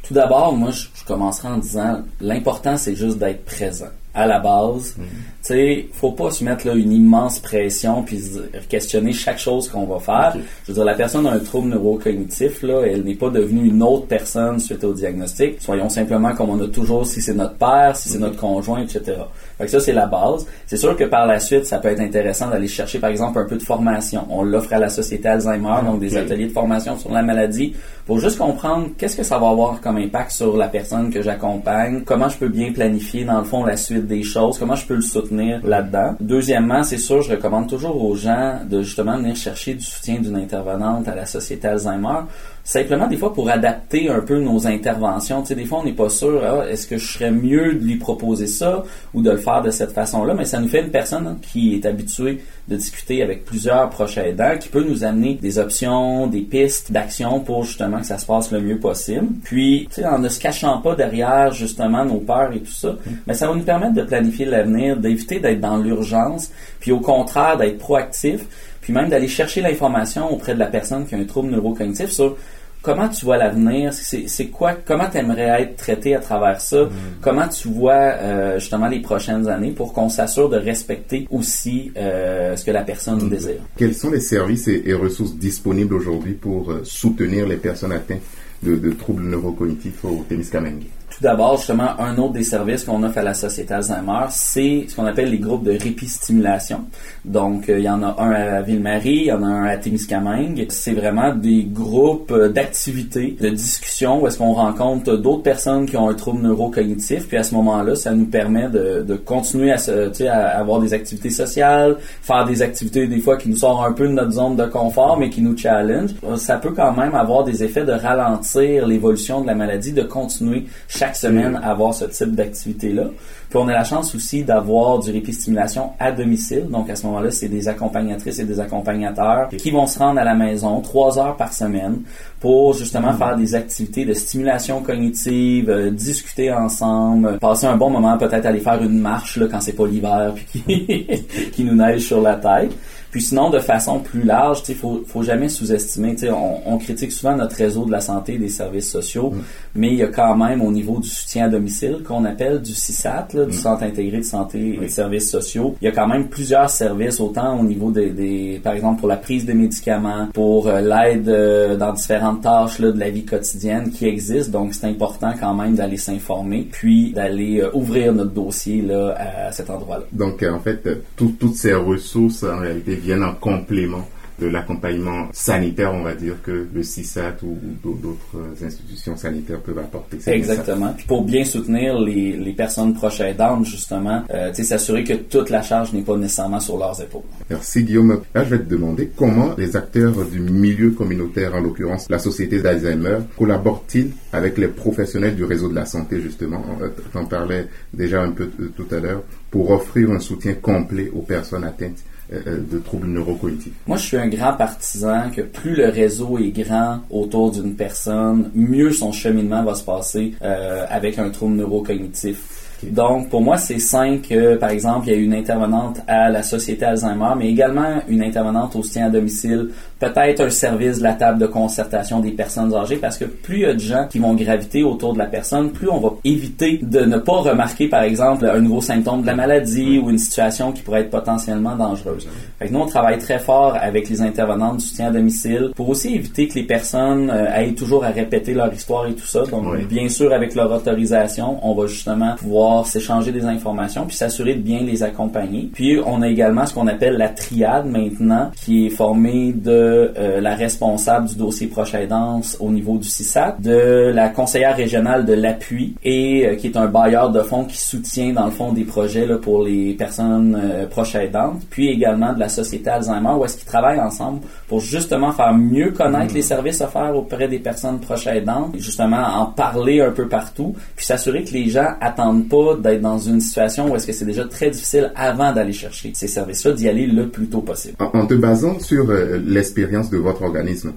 Tout 0.03 0.13
d'abord, 0.13 0.53
moi, 0.57 0.71
je, 0.71 0.87
commencerai 1.07 1.47
en 1.47 1.57
disant 1.57 2.01
l'important, 2.19 2.75
c'est 2.75 2.95
juste 2.95 3.17
d'être 3.17 3.45
présent 3.45 3.93
à 4.13 4.25
la 4.25 4.39
base. 4.39 4.95
Mm. 4.97 5.01
Tu 5.01 5.07
sais, 5.41 5.87
faut 5.93 6.11
pas 6.11 6.31
se 6.31 6.43
mettre 6.43 6.67
là 6.67 6.73
une 6.73 6.91
immense 6.91 7.39
pression 7.39 8.03
puis 8.03 8.21
questionner 8.67 9.13
chaque 9.13 9.37
chose 9.37 9.69
qu'on 9.69 9.85
va 9.85 9.99
faire. 9.99 10.33
Je 10.63 10.71
veux 10.71 10.73
dire, 10.73 10.85
la 10.85 10.95
personne 10.95 11.25
a 11.27 11.31
un 11.31 11.39
trouble 11.39 11.69
neurocognitif 11.69 12.61
là, 12.63 12.81
elle 12.85 13.03
n'est 13.03 13.15
pas 13.15 13.29
devenue 13.29 13.67
une 13.67 13.81
autre 13.81 14.07
personne 14.07 14.59
suite 14.59 14.83
au 14.83 14.93
diagnostic. 14.93 15.61
Soyons 15.61 15.89
simplement 15.89 16.33
comme 16.33 16.49
on 16.49 16.61
a 16.61 16.67
toujours 16.67 17.05
si 17.05 17.21
c'est 17.21 17.33
notre 17.33 17.55
père, 17.55 17.95
si 17.95 18.09
c'est 18.09 18.17
mm. 18.17 18.21
notre 18.21 18.37
conjoint, 18.37 18.81
etc. 18.81 19.17
Fait 19.57 19.65
que 19.65 19.71
ça, 19.71 19.79
c'est 19.79 19.93
la 19.93 20.05
base. 20.05 20.45
C'est 20.65 20.77
sûr 20.77 20.95
que 20.95 21.03
par 21.03 21.27
la 21.27 21.39
suite, 21.39 21.65
ça 21.65 21.79
peut 21.79 21.89
être 21.89 21.99
intéressant 21.99 22.49
d'aller 22.49 22.67
chercher, 22.67 22.99
par 22.99 23.09
exemple, 23.09 23.39
un 23.39 23.45
peu 23.45 23.57
de 23.57 23.63
formation. 23.63 24.25
On 24.29 24.43
l'offre 24.43 24.73
à 24.73 24.79
la 24.79 24.89
Société 24.89 25.27
Alzheimer, 25.27 25.81
donc 25.85 25.99
des 25.99 26.15
ateliers 26.15 26.47
de 26.47 26.53
formation 26.53 26.97
sur 26.97 27.11
la 27.11 27.21
maladie 27.21 27.73
pour 28.05 28.19
juste 28.19 28.39
comprendre 28.39 28.87
qu'est-ce 28.97 29.17
que 29.17 29.23
ça 29.23 29.37
va 29.37 29.49
avoir 29.49 29.81
comme 29.81 29.97
impact 29.97 30.31
sur 30.31 30.57
la 30.57 30.67
personne 30.67 31.11
que 31.11 31.21
j'accompagne, 31.21 32.01
comment 32.05 32.27
je 32.27 32.37
peux 32.37 32.47
bien 32.47 32.71
planifier 32.71 33.23
dans 33.23 33.37
le 33.37 33.43
fond 33.43 33.63
la 33.63 33.77
suite 33.77 33.98
des 34.07 34.23
choses, 34.23 34.57
comment 34.57 34.75
je 34.75 34.85
peux 34.85 34.95
le 34.95 35.01
soutenir 35.01 35.61
là-dedans. 35.65 36.15
Deuxièmement, 36.19 36.83
c'est 36.83 36.97
sûr, 36.97 37.21
je 37.21 37.31
recommande 37.31 37.67
toujours 37.67 38.03
aux 38.03 38.15
gens 38.15 38.59
de 38.69 38.81
justement 38.81 39.17
venir 39.17 39.35
chercher 39.35 39.73
du 39.73 39.83
soutien 39.83 40.19
d'une 40.19 40.35
intervenante 40.35 41.07
à 41.07 41.15
la 41.15 41.25
Société 41.25 41.67
Alzheimer 41.67 42.21
simplement 42.69 43.07
des 43.07 43.17
fois 43.17 43.33
pour 43.33 43.49
adapter 43.49 44.09
un 44.09 44.19
peu 44.19 44.37
nos 44.37 44.67
interventions. 44.67 45.41
Tu 45.41 45.47
sais, 45.47 45.55
des 45.55 45.65
fois, 45.65 45.79
on 45.79 45.83
n'est 45.83 45.93
pas 45.93 46.09
sûr, 46.09 46.39
ah, 46.45 46.69
est-ce 46.69 46.85
que 46.85 46.99
je 46.99 47.13
serais 47.13 47.31
mieux 47.31 47.73
de 47.73 47.83
lui 47.83 47.95
proposer 47.95 48.45
ça 48.45 48.83
ou 49.15 49.23
de 49.23 49.31
le 49.31 49.37
faire 49.37 49.63
de 49.63 49.71
cette 49.71 49.91
façon-là, 49.91 50.35
mais 50.35 50.45
ça 50.45 50.59
nous 50.59 50.67
fait 50.67 50.81
une 50.81 50.91
personne 50.91 51.39
qui 51.41 51.73
est 51.73 51.87
habituée 51.87 52.43
de 52.67 52.75
discuter 52.75 53.23
avec 53.23 53.43
plusieurs 53.43 53.89
proches 53.89 54.19
aidants, 54.19 54.55
qui 54.59 54.69
peut 54.69 54.85
nous 54.87 55.03
amener 55.03 55.33
des 55.33 55.57
options, 55.57 56.27
des 56.27 56.41
pistes 56.41 56.91
d'action 56.91 57.39
pour 57.39 57.63
justement 57.63 58.01
que 58.01 58.05
ça 58.05 58.19
se 58.19 58.27
passe 58.27 58.51
le 58.51 58.61
mieux 58.61 58.77
possible. 58.77 59.29
Puis, 59.43 59.87
tu 59.89 60.01
sais, 60.01 60.05
en 60.05 60.19
ne 60.19 60.29
se 60.29 60.39
cachant 60.39 60.79
pas 60.79 60.93
derrière 60.93 61.51
justement 61.51 62.05
nos 62.05 62.19
peurs 62.19 62.53
et 62.53 62.59
tout 62.59 62.71
ça, 62.71 62.95
mais 63.25 63.33
ça 63.33 63.47
va 63.47 63.55
nous 63.55 63.63
permettre 63.63 63.95
de 63.95 64.03
planifier 64.03 64.45
l'avenir, 64.45 64.95
d'éviter 64.97 65.39
d'être 65.39 65.59
dans 65.59 65.77
l'urgence, 65.77 66.51
puis 66.79 66.91
au 66.91 66.99
contraire 66.99 67.57
d'être 67.57 67.79
proactif, 67.79 68.45
puis 68.79 68.93
même 68.93 69.09
d'aller 69.09 69.27
chercher 69.27 69.61
l'information 69.61 70.31
auprès 70.31 70.53
de 70.53 70.59
la 70.59 70.67
personne 70.67 71.07
qui 71.07 71.15
a 71.15 71.17
un 71.17 71.25
trouble 71.25 71.49
neurocognitif 71.49 72.11
sur 72.11 72.37
comment 72.81 73.09
tu 73.09 73.25
vois 73.25 73.37
l'avenir? 73.37 73.93
C'est 73.93 74.47
quoi 74.47 74.73
Comment 74.73 75.09
tu 75.09 75.17
aimerais 75.17 75.61
être 75.61 75.75
traité 75.75 76.15
à 76.15 76.19
travers 76.19 76.61
ça? 76.61 76.83
Mm. 76.83 76.89
Comment 77.21 77.47
tu 77.47 77.67
vois 77.67 77.93
euh, 77.93 78.59
justement 78.59 78.87
les 78.87 78.99
prochaines 78.99 79.47
années 79.47 79.71
pour 79.71 79.93
qu'on 79.93 80.09
s'assure 80.09 80.49
de 80.49 80.57
respecter 80.57 81.27
aussi 81.31 81.91
euh, 81.97 82.55
ce 82.55 82.65
que 82.65 82.71
la 82.71 82.83
personne 82.83 83.23
mm. 83.23 83.29
désire? 83.29 83.61
Quels 83.77 83.95
sont 83.95 84.11
les 84.11 84.21
services 84.21 84.67
et, 84.67 84.93
ressources 84.93 85.35
disponibles 85.35 85.93
aujourd'hui 85.93 86.33
pour 86.33 86.71
euh, 86.71 86.81
soutenir 86.83 87.47
les 87.47 87.57
personnes 87.57 87.91
atteintes 87.91 88.21
de, 88.63 88.75
de 88.75 88.91
troubles 88.91 89.23
neurocognitifs 89.23 90.03
au 90.03 90.25
Témiscamingue 90.27 90.83
tout 91.19 91.25
d'abord, 91.25 91.57
justement, 91.57 91.99
un 91.99 92.17
autre 92.17 92.31
des 92.31 92.43
services 92.43 92.85
qu'on 92.85 93.03
offre 93.03 93.17
à 93.17 93.23
la 93.23 93.33
Société 93.33 93.73
Alzheimer, 93.73 94.27
c'est 94.29 94.85
ce 94.87 94.95
qu'on 94.95 95.05
appelle 95.05 95.31
les 95.31 95.37
groupes 95.37 95.63
de 95.63 95.71
répit-stimulation. 95.71 96.85
Donc, 97.25 97.67
euh, 97.67 97.77
il 97.77 97.83
y 97.83 97.89
en 97.89 98.01
a 98.03 98.15
un 98.19 98.31
à 98.31 98.61
Ville-Marie, 98.61 99.15
il 99.15 99.25
y 99.25 99.31
en 99.33 99.43
a 99.43 99.47
un 99.47 99.65
à 99.65 99.75
Témiscamingue. 99.75 100.65
C'est 100.69 100.93
vraiment 100.93 101.33
des 101.33 101.65
groupes 101.65 102.31
euh, 102.31 102.47
d'activités, 102.47 103.35
de 103.37 103.49
discussion 103.49 104.21
où 104.21 104.27
est-ce 104.27 104.37
qu'on 104.37 104.53
rencontre 104.53 105.17
d'autres 105.17 105.43
personnes 105.43 105.85
qui 105.85 105.97
ont 105.97 106.07
un 106.07 106.13
trouble 106.13 106.41
neurocognitif. 106.41 107.27
Puis 107.27 107.35
à 107.35 107.43
ce 107.43 107.53
moment-là, 107.55 107.95
ça 107.95 108.13
nous 108.13 108.27
permet 108.27 108.69
de, 108.69 109.03
de 109.05 109.15
continuer 109.15 109.73
à, 109.73 109.77
se, 109.77 110.25
à 110.25 110.57
avoir 110.57 110.79
des 110.79 110.93
activités 110.93 111.31
sociales, 111.31 111.97
faire 112.21 112.45
des 112.45 112.61
activités 112.61 113.07
des 113.07 113.19
fois 113.19 113.35
qui 113.35 113.49
nous 113.49 113.57
sortent 113.57 113.85
un 113.85 113.91
peu 113.91 114.07
de 114.07 114.13
notre 114.13 114.31
zone 114.31 114.55
de 114.55 114.65
confort, 114.67 115.17
mais 115.19 115.29
qui 115.29 115.41
nous 115.41 115.57
challenge. 115.57 116.11
Ça 116.37 116.55
peut 116.55 116.71
quand 116.71 116.93
même 116.93 117.13
avoir 117.13 117.43
des 117.43 117.61
effets 117.61 117.83
de 117.83 117.91
ralentir 117.91 118.87
l'évolution 118.87 119.41
de 119.41 119.47
la 119.47 119.55
maladie, 119.55 119.91
de 119.91 120.03
continuer 120.03 120.65
chaque 120.87 121.08
semaine 121.15 121.59
avoir 121.63 121.93
ce 121.93 122.05
type 122.05 122.35
d'activité-là. 122.35 123.05
Puis 123.49 123.57
on 123.57 123.67
a 123.67 123.73
la 123.73 123.83
chance 123.83 124.13
aussi 124.13 124.43
d'avoir 124.43 124.99
du 124.99 125.11
répit 125.11 125.33
stimulation 125.33 125.91
à 125.99 126.11
domicile. 126.11 126.67
Donc 126.69 126.89
à 126.89 126.95
ce 126.95 127.05
moment-là, 127.07 127.31
c'est 127.31 127.47
des 127.47 127.67
accompagnatrices 127.67 128.39
et 128.39 128.45
des 128.45 128.59
accompagnateurs 128.59 129.49
qui 129.49 129.71
vont 129.71 129.87
se 129.87 129.97
rendre 129.97 130.19
à 130.19 130.23
la 130.23 130.35
maison 130.35 130.81
trois 130.81 131.17
heures 131.17 131.35
par 131.35 131.51
semaine 131.51 132.01
pour 132.39 132.73
justement 132.73 133.13
faire 133.13 133.35
des 133.35 133.55
activités 133.55 134.05
de 134.05 134.13
stimulation 134.13 134.81
cognitive, 134.81 135.69
euh, 135.69 135.89
discuter 135.89 136.51
ensemble, 136.53 137.39
passer 137.39 137.65
un 137.65 137.75
bon 137.75 137.89
moment, 137.89 138.17
peut-être 138.17 138.45
aller 138.45 138.59
faire 138.59 138.81
une 138.81 138.99
marche 138.99 139.37
là, 139.37 139.47
quand 139.49 139.59
c'est 139.59 139.73
pas 139.73 139.87
l'hiver 139.87 140.33
puis 140.35 140.61
qui, 140.61 141.25
qui 141.51 141.63
nous 141.63 141.75
neige 141.75 142.01
sur 142.01 142.21
la 142.21 142.35
tête. 142.35 142.71
Puis 143.11 143.23
sinon, 143.23 143.49
de 143.49 143.59
façon 143.59 143.99
plus 143.99 144.21
large, 144.21 144.61
il 144.69 144.75
faut, 144.75 145.03
faut 145.07 145.23
jamais 145.23 145.49
sous-estimer. 145.49 146.15
On, 146.31 146.73
on 146.73 146.77
critique 146.77 147.11
souvent 147.11 147.35
notre 147.35 147.55
réseau 147.55 147.85
de 147.85 147.91
la 147.91 148.01
santé 148.01 148.35
et 148.35 148.37
des 148.37 148.49
services 148.49 148.89
sociaux, 148.91 149.31
mm. 149.31 149.41
Mais 149.75 149.89
il 149.89 149.95
y 149.95 150.03
a 150.03 150.07
quand 150.07 150.35
même 150.35 150.61
au 150.61 150.71
niveau 150.71 150.99
du 150.99 151.09
soutien 151.09 151.45
à 151.45 151.49
domicile 151.49 151.99
qu'on 152.05 152.25
appelle 152.25 152.61
du 152.61 152.73
CISAT, 152.73 153.27
là, 153.33 153.45
du 153.45 153.51
mm. 153.51 153.59
Centre 153.59 153.83
intégré 153.83 154.17
de 154.17 154.23
santé 154.23 154.79
et 154.81 154.87
services 154.87 155.29
sociaux. 155.29 155.75
Il 155.81 155.85
y 155.85 155.87
a 155.87 155.91
quand 155.91 156.07
même 156.07 156.27
plusieurs 156.27 156.69
services, 156.69 157.19
autant 157.19 157.59
au 157.59 157.63
niveau 157.63 157.91
des, 157.91 158.09
des 158.09 158.59
par 158.63 158.73
exemple 158.73 158.99
pour 158.99 159.07
la 159.07 159.17
prise 159.17 159.45
de 159.45 159.53
médicaments, 159.53 160.27
pour 160.33 160.67
euh, 160.67 160.81
l'aide 160.81 161.29
euh, 161.29 161.77
dans 161.77 161.93
différentes 161.93 162.41
tâches 162.41 162.79
là, 162.79 162.91
de 162.91 162.99
la 162.99 163.09
vie 163.09 163.25
quotidienne 163.25 163.91
qui 163.91 164.07
existent. 164.07 164.59
Donc 164.59 164.73
c'est 164.73 164.87
important 164.87 165.33
quand 165.39 165.53
même 165.53 165.75
d'aller 165.75 165.97
s'informer, 165.97 166.67
puis 166.71 167.11
d'aller 167.11 167.61
euh, 167.61 167.69
ouvrir 167.73 168.13
notre 168.13 168.31
dossier 168.31 168.81
là, 168.81 169.15
à 169.47 169.51
cet 169.51 169.69
endroit-là. 169.69 170.03
Donc 170.11 170.43
en 170.43 170.59
fait, 170.59 170.87
toutes 171.15 171.55
ces 171.55 171.73
ressources 171.73 172.43
en 172.43 172.59
réalité 172.59 172.95
viennent 172.95 173.23
en 173.23 173.33
complément 173.33 174.05
de 174.39 174.47
l'accompagnement 174.47 175.27
sanitaire, 175.33 175.93
on 175.93 176.03
va 176.03 176.13
dire, 176.13 176.35
que 176.43 176.67
le 176.73 176.83
CISAT 176.83 177.37
ou, 177.43 177.57
d'autres 177.83 178.63
institutions 178.63 179.15
sanitaires 179.15 179.59
peuvent 179.59 179.79
apporter. 179.79 180.17
Exactement. 180.27 180.93
Puis 180.95 181.05
pour 181.05 181.23
bien 181.23 181.43
soutenir 181.43 181.99
les, 181.99 182.37
les 182.37 182.53
personnes 182.53 182.93
proches 182.93 183.21
aidantes, 183.21 183.65
justement, 183.65 184.23
euh, 184.33 184.51
s'assurer 184.53 185.03
que 185.03 185.13
toute 185.13 185.49
la 185.49 185.61
charge 185.61 185.93
n'est 185.93 186.01
pas 186.01 186.15
nécessairement 186.15 186.59
sur 186.59 186.77
leurs 186.77 187.01
épaules. 187.01 187.23
Merci 187.49 187.83
Guillaume. 187.83 188.21
Là, 188.35 188.43
je 188.43 188.49
vais 188.49 188.59
te 188.59 188.69
demander 188.69 189.11
comment 189.15 189.55
les 189.57 189.75
acteurs 189.75 190.13
du 190.25 190.39
milieu 190.39 190.91
communautaire, 190.91 191.55
en 191.55 191.59
l'occurrence 191.59 192.07
la 192.09 192.19
Société 192.19 192.61
d'Alzheimer, 192.61 193.17
collaborent-ils 193.37 194.11
avec 194.31 194.57
les 194.57 194.67
professionnels 194.67 195.35
du 195.35 195.43
réseau 195.43 195.69
de 195.69 195.75
la 195.75 195.85
santé, 195.85 196.21
justement? 196.21 196.63
Tu 197.11 197.17
en 197.17 197.25
parlais 197.25 197.67
déjà 197.93 198.21
un 198.21 198.31
peu 198.31 198.49
tout 198.75 198.87
à 198.91 198.99
l'heure, 198.99 199.23
pour 199.49 199.71
offrir 199.71 200.11
un 200.11 200.19
soutien 200.19 200.53
complet 200.53 201.11
aux 201.13 201.21
personnes 201.21 201.63
atteintes 201.63 201.79
euh, 201.79 202.08
de 202.31 202.77
troubles 202.79 203.07
neurocognitifs. 203.07 203.73
Moi, 203.87 203.97
je 203.97 204.03
suis 204.03 204.17
un 204.17 204.27
grand 204.27 204.53
partisan 204.53 205.31
que 205.35 205.41
plus 205.41 205.75
le 205.75 205.89
réseau 205.89 206.37
est 206.37 206.49
grand 206.49 206.99
autour 207.09 207.51
d'une 207.51 207.75
personne, 207.75 208.51
mieux 208.53 208.91
son 208.91 209.11
cheminement 209.11 209.63
va 209.63 209.75
se 209.75 209.83
passer 209.83 210.33
euh, 210.41 210.85
avec 210.89 211.17
un 211.17 211.29
trouble 211.29 211.55
neurocognitif. 211.55 212.58
Donc, 212.83 213.29
pour 213.29 213.41
moi, 213.41 213.57
c'est 213.57 213.79
sain 213.79 214.17
que, 214.17 214.55
par 214.55 214.69
exemple, 214.69 215.07
il 215.07 215.13
y 215.13 215.15
a 215.15 215.19
une 215.19 215.33
intervenante 215.33 216.01
à 216.07 216.29
la 216.29 216.43
Société 216.43 216.85
Alzheimer, 216.85 217.33
mais 217.37 217.49
également 217.49 218.01
une 218.07 218.23
intervenante 218.23 218.75
au 218.75 218.83
soutien 218.83 219.07
à 219.07 219.09
domicile, 219.09 219.69
peut-être 219.99 220.41
un 220.41 220.49
service 220.49 220.99
de 220.99 221.03
la 221.03 221.13
table 221.13 221.39
de 221.39 221.47
concertation 221.47 222.19
des 222.19 222.31
personnes 222.31 222.73
âgées, 222.73 222.97
parce 222.97 223.17
que 223.17 223.25
plus 223.25 223.57
il 223.57 223.61
y 223.61 223.65
a 223.65 223.73
de 223.73 223.79
gens 223.79 224.07
qui 224.09 224.19
vont 224.19 224.33
graviter 224.33 224.83
autour 224.83 225.13
de 225.13 225.19
la 225.19 225.25
personne, 225.25 225.71
plus 225.71 225.89
on 225.89 225.99
va 225.99 226.13
éviter 226.23 226.79
de 226.81 227.01
ne 227.01 227.17
pas 227.17 227.37
remarquer, 227.37 227.87
par 227.87 228.03
exemple, 228.03 228.45
un 228.45 228.59
nouveau 228.59 228.81
symptôme 228.81 229.21
de 229.21 229.27
la 229.27 229.35
maladie 229.35 229.99
ou 229.99 230.09
une 230.09 230.17
situation 230.17 230.71
qui 230.71 230.81
pourrait 230.81 231.01
être 231.01 231.09
potentiellement 231.09 231.75
dangereuse. 231.75 232.27
Fait 232.59 232.67
que 232.67 232.73
nous, 232.73 232.79
on 232.79 232.85
travaille 232.85 233.17
très 233.17 233.39
fort 233.39 233.77
avec 233.79 234.09
les 234.09 234.21
intervenantes 234.21 234.77
du 234.77 234.85
soutien 234.85 235.07
à 235.07 235.11
domicile 235.11 235.71
pour 235.75 235.89
aussi 235.89 236.15
éviter 236.15 236.47
que 236.47 236.55
les 236.55 236.63
personnes 236.63 237.29
euh, 237.29 237.53
aillent 237.53 237.75
toujours 237.75 238.05
à 238.05 238.09
répéter 238.09 238.53
leur 238.53 238.73
histoire 238.73 239.07
et 239.07 239.13
tout 239.13 239.25
ça. 239.25 239.43
Donc, 239.43 239.65
bien 239.87 240.07
sûr, 240.07 240.31
avec 240.33 240.55
leur 240.55 240.71
autorisation, 240.71 241.59
on 241.61 241.73
va 241.73 241.87
justement 241.87 242.35
pouvoir 242.35 242.68
s'échanger 242.83 243.31
des 243.31 243.45
informations, 243.45 244.05
puis 244.05 244.15
s'assurer 244.15 244.55
de 244.55 244.61
bien 244.61 244.81
les 244.81 245.03
accompagner. 245.03 245.69
Puis 245.73 245.99
on 246.05 246.21
a 246.21 246.27
également 246.27 246.65
ce 246.65 246.73
qu'on 246.73 246.87
appelle 246.87 247.17
la 247.17 247.29
triade 247.29 247.85
maintenant, 247.85 248.51
qui 248.55 248.87
est 248.87 248.89
formée 248.89 249.53
de 249.53 250.13
euh, 250.17 250.41
la 250.41 250.55
responsable 250.55 251.27
du 251.27 251.35
dossier 251.35 251.67
proche 251.67 251.93
aidance 251.93 252.57
au 252.59 252.69
niveau 252.69 252.97
du 252.97 253.07
CISAT, 253.07 253.57
de 253.59 254.11
la 254.13 254.29
conseillère 254.29 254.75
régionale 254.75 255.25
de 255.25 255.33
l'appui 255.33 255.95
et 256.03 256.45
euh, 256.45 256.55
qui 256.55 256.67
est 256.67 256.77
un 256.77 256.87
bailleur 256.87 257.31
de 257.31 257.41
fonds 257.41 257.65
qui 257.65 257.77
soutient 257.77 258.33
dans 258.33 258.45
le 258.45 258.51
fond 258.51 258.73
des 258.73 258.83
projets 258.83 259.25
là, 259.25 259.37
pour 259.37 259.63
les 259.63 259.93
personnes 259.93 260.59
euh, 260.61 260.87
proches 260.87 261.15
aidantes, 261.15 261.61
puis 261.69 261.89
également 261.89 262.33
de 262.33 262.39
la 262.39 262.49
société 262.49 262.89
Alzheimer 262.89 263.31
où 263.37 263.45
est-ce 263.45 263.57
qu'ils 263.57 263.67
travaillent 263.67 263.99
ensemble 263.99 264.41
pour 264.67 264.79
justement 264.79 265.31
faire 265.31 265.53
mieux 265.53 265.91
connaître 265.91 266.33
les 266.33 266.41
services 266.41 266.81
offerts 266.81 267.15
auprès 267.15 267.47
des 267.47 267.59
personnes 267.59 267.99
proches 267.99 268.27
aidantes, 268.27 268.75
justement 268.77 269.23
en 269.35 269.47
parler 269.47 270.01
un 270.01 270.11
peu 270.11 270.27
partout, 270.27 270.75
puis 270.95 271.05
s'assurer 271.05 271.43
que 271.43 271.51
les 271.51 271.69
gens 271.69 271.89
attendent 272.01 272.47
pas 272.47 272.58
d'être 272.81 273.01
dans 273.01 273.17
une 273.17 273.41
situation 273.41 273.91
où 273.91 273.95
est-ce 273.95 274.07
que 274.07 274.13
c'est 274.13 274.25
déjà 274.25 274.45
très 274.45 274.69
difficile 274.69 275.11
avant 275.15 275.53
d'aller 275.53 275.73
chercher 275.73 276.11
ces 276.13 276.27
services-là, 276.27 276.73
d'y 276.73 276.87
aller 276.87 277.07
le 277.07 277.27
plus 277.27 277.47
tôt 277.47 277.61
possible. 277.61 277.95
En, 277.99 278.25
te 278.25 278.33
basant 278.33 278.79
sur 278.79 279.09
euh, 279.09 279.39
l'expérience 279.45 280.09
de 280.09 280.17
votre 280.17 280.43
organisme, 280.43 280.93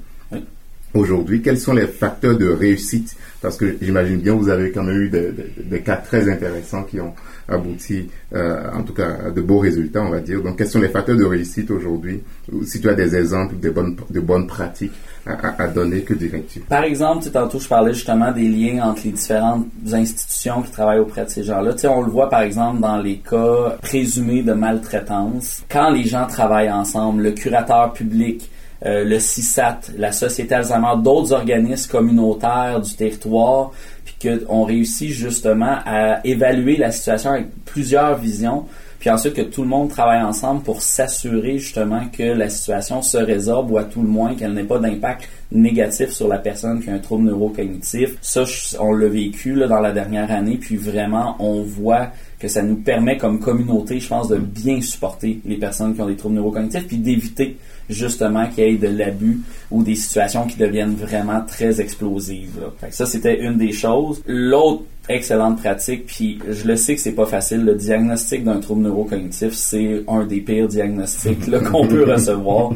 aujourd'hui, 0.94 1.42
quels 1.42 1.58
sont 1.58 1.72
les 1.72 1.87
facteurs 1.87 2.37
de 2.37 2.49
réussite? 2.49 3.16
Parce 3.40 3.56
que 3.56 3.76
j'imagine 3.82 4.18
bien 4.18 4.34
vous 4.34 4.49
avez 4.49 4.70
quand 4.70 4.84
même 4.84 5.02
eu 5.02 5.11
des 5.11 5.80
cas 5.80 5.96
très 5.96 6.30
intéressants 6.30 6.84
qui 6.84 7.00
ont 7.00 7.12
abouti, 7.49 8.08
euh, 8.34 8.70
en 8.72 8.82
tout 8.82 8.94
cas, 8.94 9.16
à 9.26 9.30
de 9.30 9.40
beaux 9.40 9.58
résultats, 9.58 10.02
on 10.02 10.11
va 10.11 10.20
dire. 10.20 10.40
Donc, 10.42 10.58
quels 10.58 10.68
sont 10.68 10.80
les 10.80 10.88
facteurs 10.88 11.16
de 11.16 11.25
réussite 11.25 11.70
aujourd'hui? 11.70 12.22
Si 12.64 12.80
tu 12.80 12.88
as 12.88 12.94
des 12.94 13.16
exemples 13.16 13.56
de 13.58 14.20
bonnes, 14.20 14.46
pratiques 14.46 14.92
à, 15.26 15.66
donner, 15.68 16.02
que 16.02 16.14
dirais-tu? 16.14 16.61
Par 16.61 16.84
exemple, 16.84 17.28
tantôt, 17.30 17.58
je 17.58 17.68
parlais 17.68 17.94
justement 17.94 18.32
des 18.32 18.49
liens 18.49 18.82
entre 18.84 19.02
les 19.04 19.12
différentes 19.12 19.66
institutions 19.92 20.62
qui 20.62 20.70
travaillent 20.70 21.00
auprès 21.00 21.25
de 21.25 21.30
ces 21.30 21.44
gens-là. 21.44 21.72
Tu 21.75 21.80
sais, 21.80 21.88
on 21.88 22.02
le 22.02 22.11
voit, 22.11 22.28
par 22.28 22.42
exemple, 22.42 22.80
dans 22.80 22.99
les 22.99 23.18
cas 23.18 23.76
présumés 23.82 24.42
de 24.42 24.52
maltraitance. 24.52 25.62
Quand 25.68 25.90
les 25.90 26.04
gens 26.04 26.26
travaillent 26.26 26.70
ensemble, 26.72 27.22
le 27.22 27.32
curateur 27.32 27.92
public, 27.92 28.50
euh, 28.84 29.04
le 29.04 29.18
CISAT, 29.18 29.80
la 29.96 30.12
Société 30.12 30.54
Alzheimer, 30.54 30.94
d'autres 31.02 31.32
organismes 31.32 31.90
communautaires 31.90 32.80
du 32.80 32.94
territoire, 32.94 33.70
puis 34.04 34.30
qu'on 34.30 34.64
réussit 34.64 35.10
justement 35.10 35.78
à 35.86 36.20
évaluer 36.26 36.76
la 36.76 36.90
situation 36.90 37.30
avec 37.30 37.46
plusieurs 37.64 38.16
visions, 38.18 38.64
puis 39.02 39.10
ensuite 39.10 39.34
que 39.34 39.42
tout 39.42 39.62
le 39.62 39.68
monde 39.68 39.88
travaille 39.88 40.22
ensemble 40.22 40.62
pour 40.62 40.80
s'assurer 40.80 41.58
justement 41.58 42.02
que 42.16 42.22
la 42.22 42.48
situation 42.48 43.02
se 43.02 43.16
résorbe 43.18 43.72
ou 43.72 43.78
à 43.78 43.82
tout 43.82 44.00
le 44.00 44.06
moins 44.06 44.36
qu'elle 44.36 44.54
n'ait 44.54 44.62
pas 44.62 44.78
d'impact 44.78 45.28
négatif 45.50 46.10
sur 46.10 46.28
la 46.28 46.38
personne 46.38 46.80
qui 46.80 46.88
a 46.88 46.94
un 46.94 47.00
trouble 47.00 47.24
neurocognitif. 47.24 48.16
Ça, 48.20 48.44
on 48.78 48.92
l'a 48.92 49.08
vécu 49.08 49.54
dans 49.54 49.80
la 49.80 49.90
dernière 49.90 50.30
année, 50.30 50.56
puis 50.56 50.76
vraiment, 50.76 51.34
on 51.40 51.62
voit 51.62 52.10
que 52.38 52.46
ça 52.46 52.62
nous 52.62 52.76
permet 52.76 53.16
comme 53.16 53.40
communauté, 53.40 53.98
je 53.98 54.06
pense, 54.06 54.28
de 54.28 54.36
bien 54.36 54.80
supporter 54.80 55.40
les 55.44 55.56
personnes 55.56 55.96
qui 55.96 56.00
ont 56.00 56.06
des 56.06 56.16
troubles 56.16 56.36
neurocognitifs, 56.36 56.86
puis 56.86 56.98
d'éviter 56.98 57.56
justement 57.92 58.46
qu'il 58.49 58.64
y 58.64 58.68
ait 58.68 58.76
de 58.76 58.88
l'abus 58.88 59.40
ou 59.70 59.82
des 59.82 59.94
situations 59.94 60.46
qui 60.46 60.56
deviennent 60.56 60.94
vraiment 60.94 61.42
très 61.46 61.80
explosives. 61.80 62.61
ça, 62.90 63.06
c'était 63.06 63.40
une 63.40 63.58
des 63.58 63.72
choses. 63.72 64.22
L'autre 64.26 64.82
excellente 65.08 65.61
pratique, 65.61 66.06
puis 66.06 66.38
je 66.49 66.66
le 66.66 66.76
sais 66.76 66.94
que 66.94 67.00
c'est 67.00 67.12
pas 67.12 67.26
facile, 67.26 67.64
le 67.64 67.75
diagnostic 67.75 68.44
d'un 68.44 68.61
trouble 68.61 68.82
neurocognitif, 68.82 69.52
c'est 69.52 70.04
un 70.06 70.25
des 70.25 70.40
pires 70.40 70.68
diagnostics 70.68 71.50
qu'on 71.70 71.87
peut 71.87 72.04
recevoir, 72.12 72.72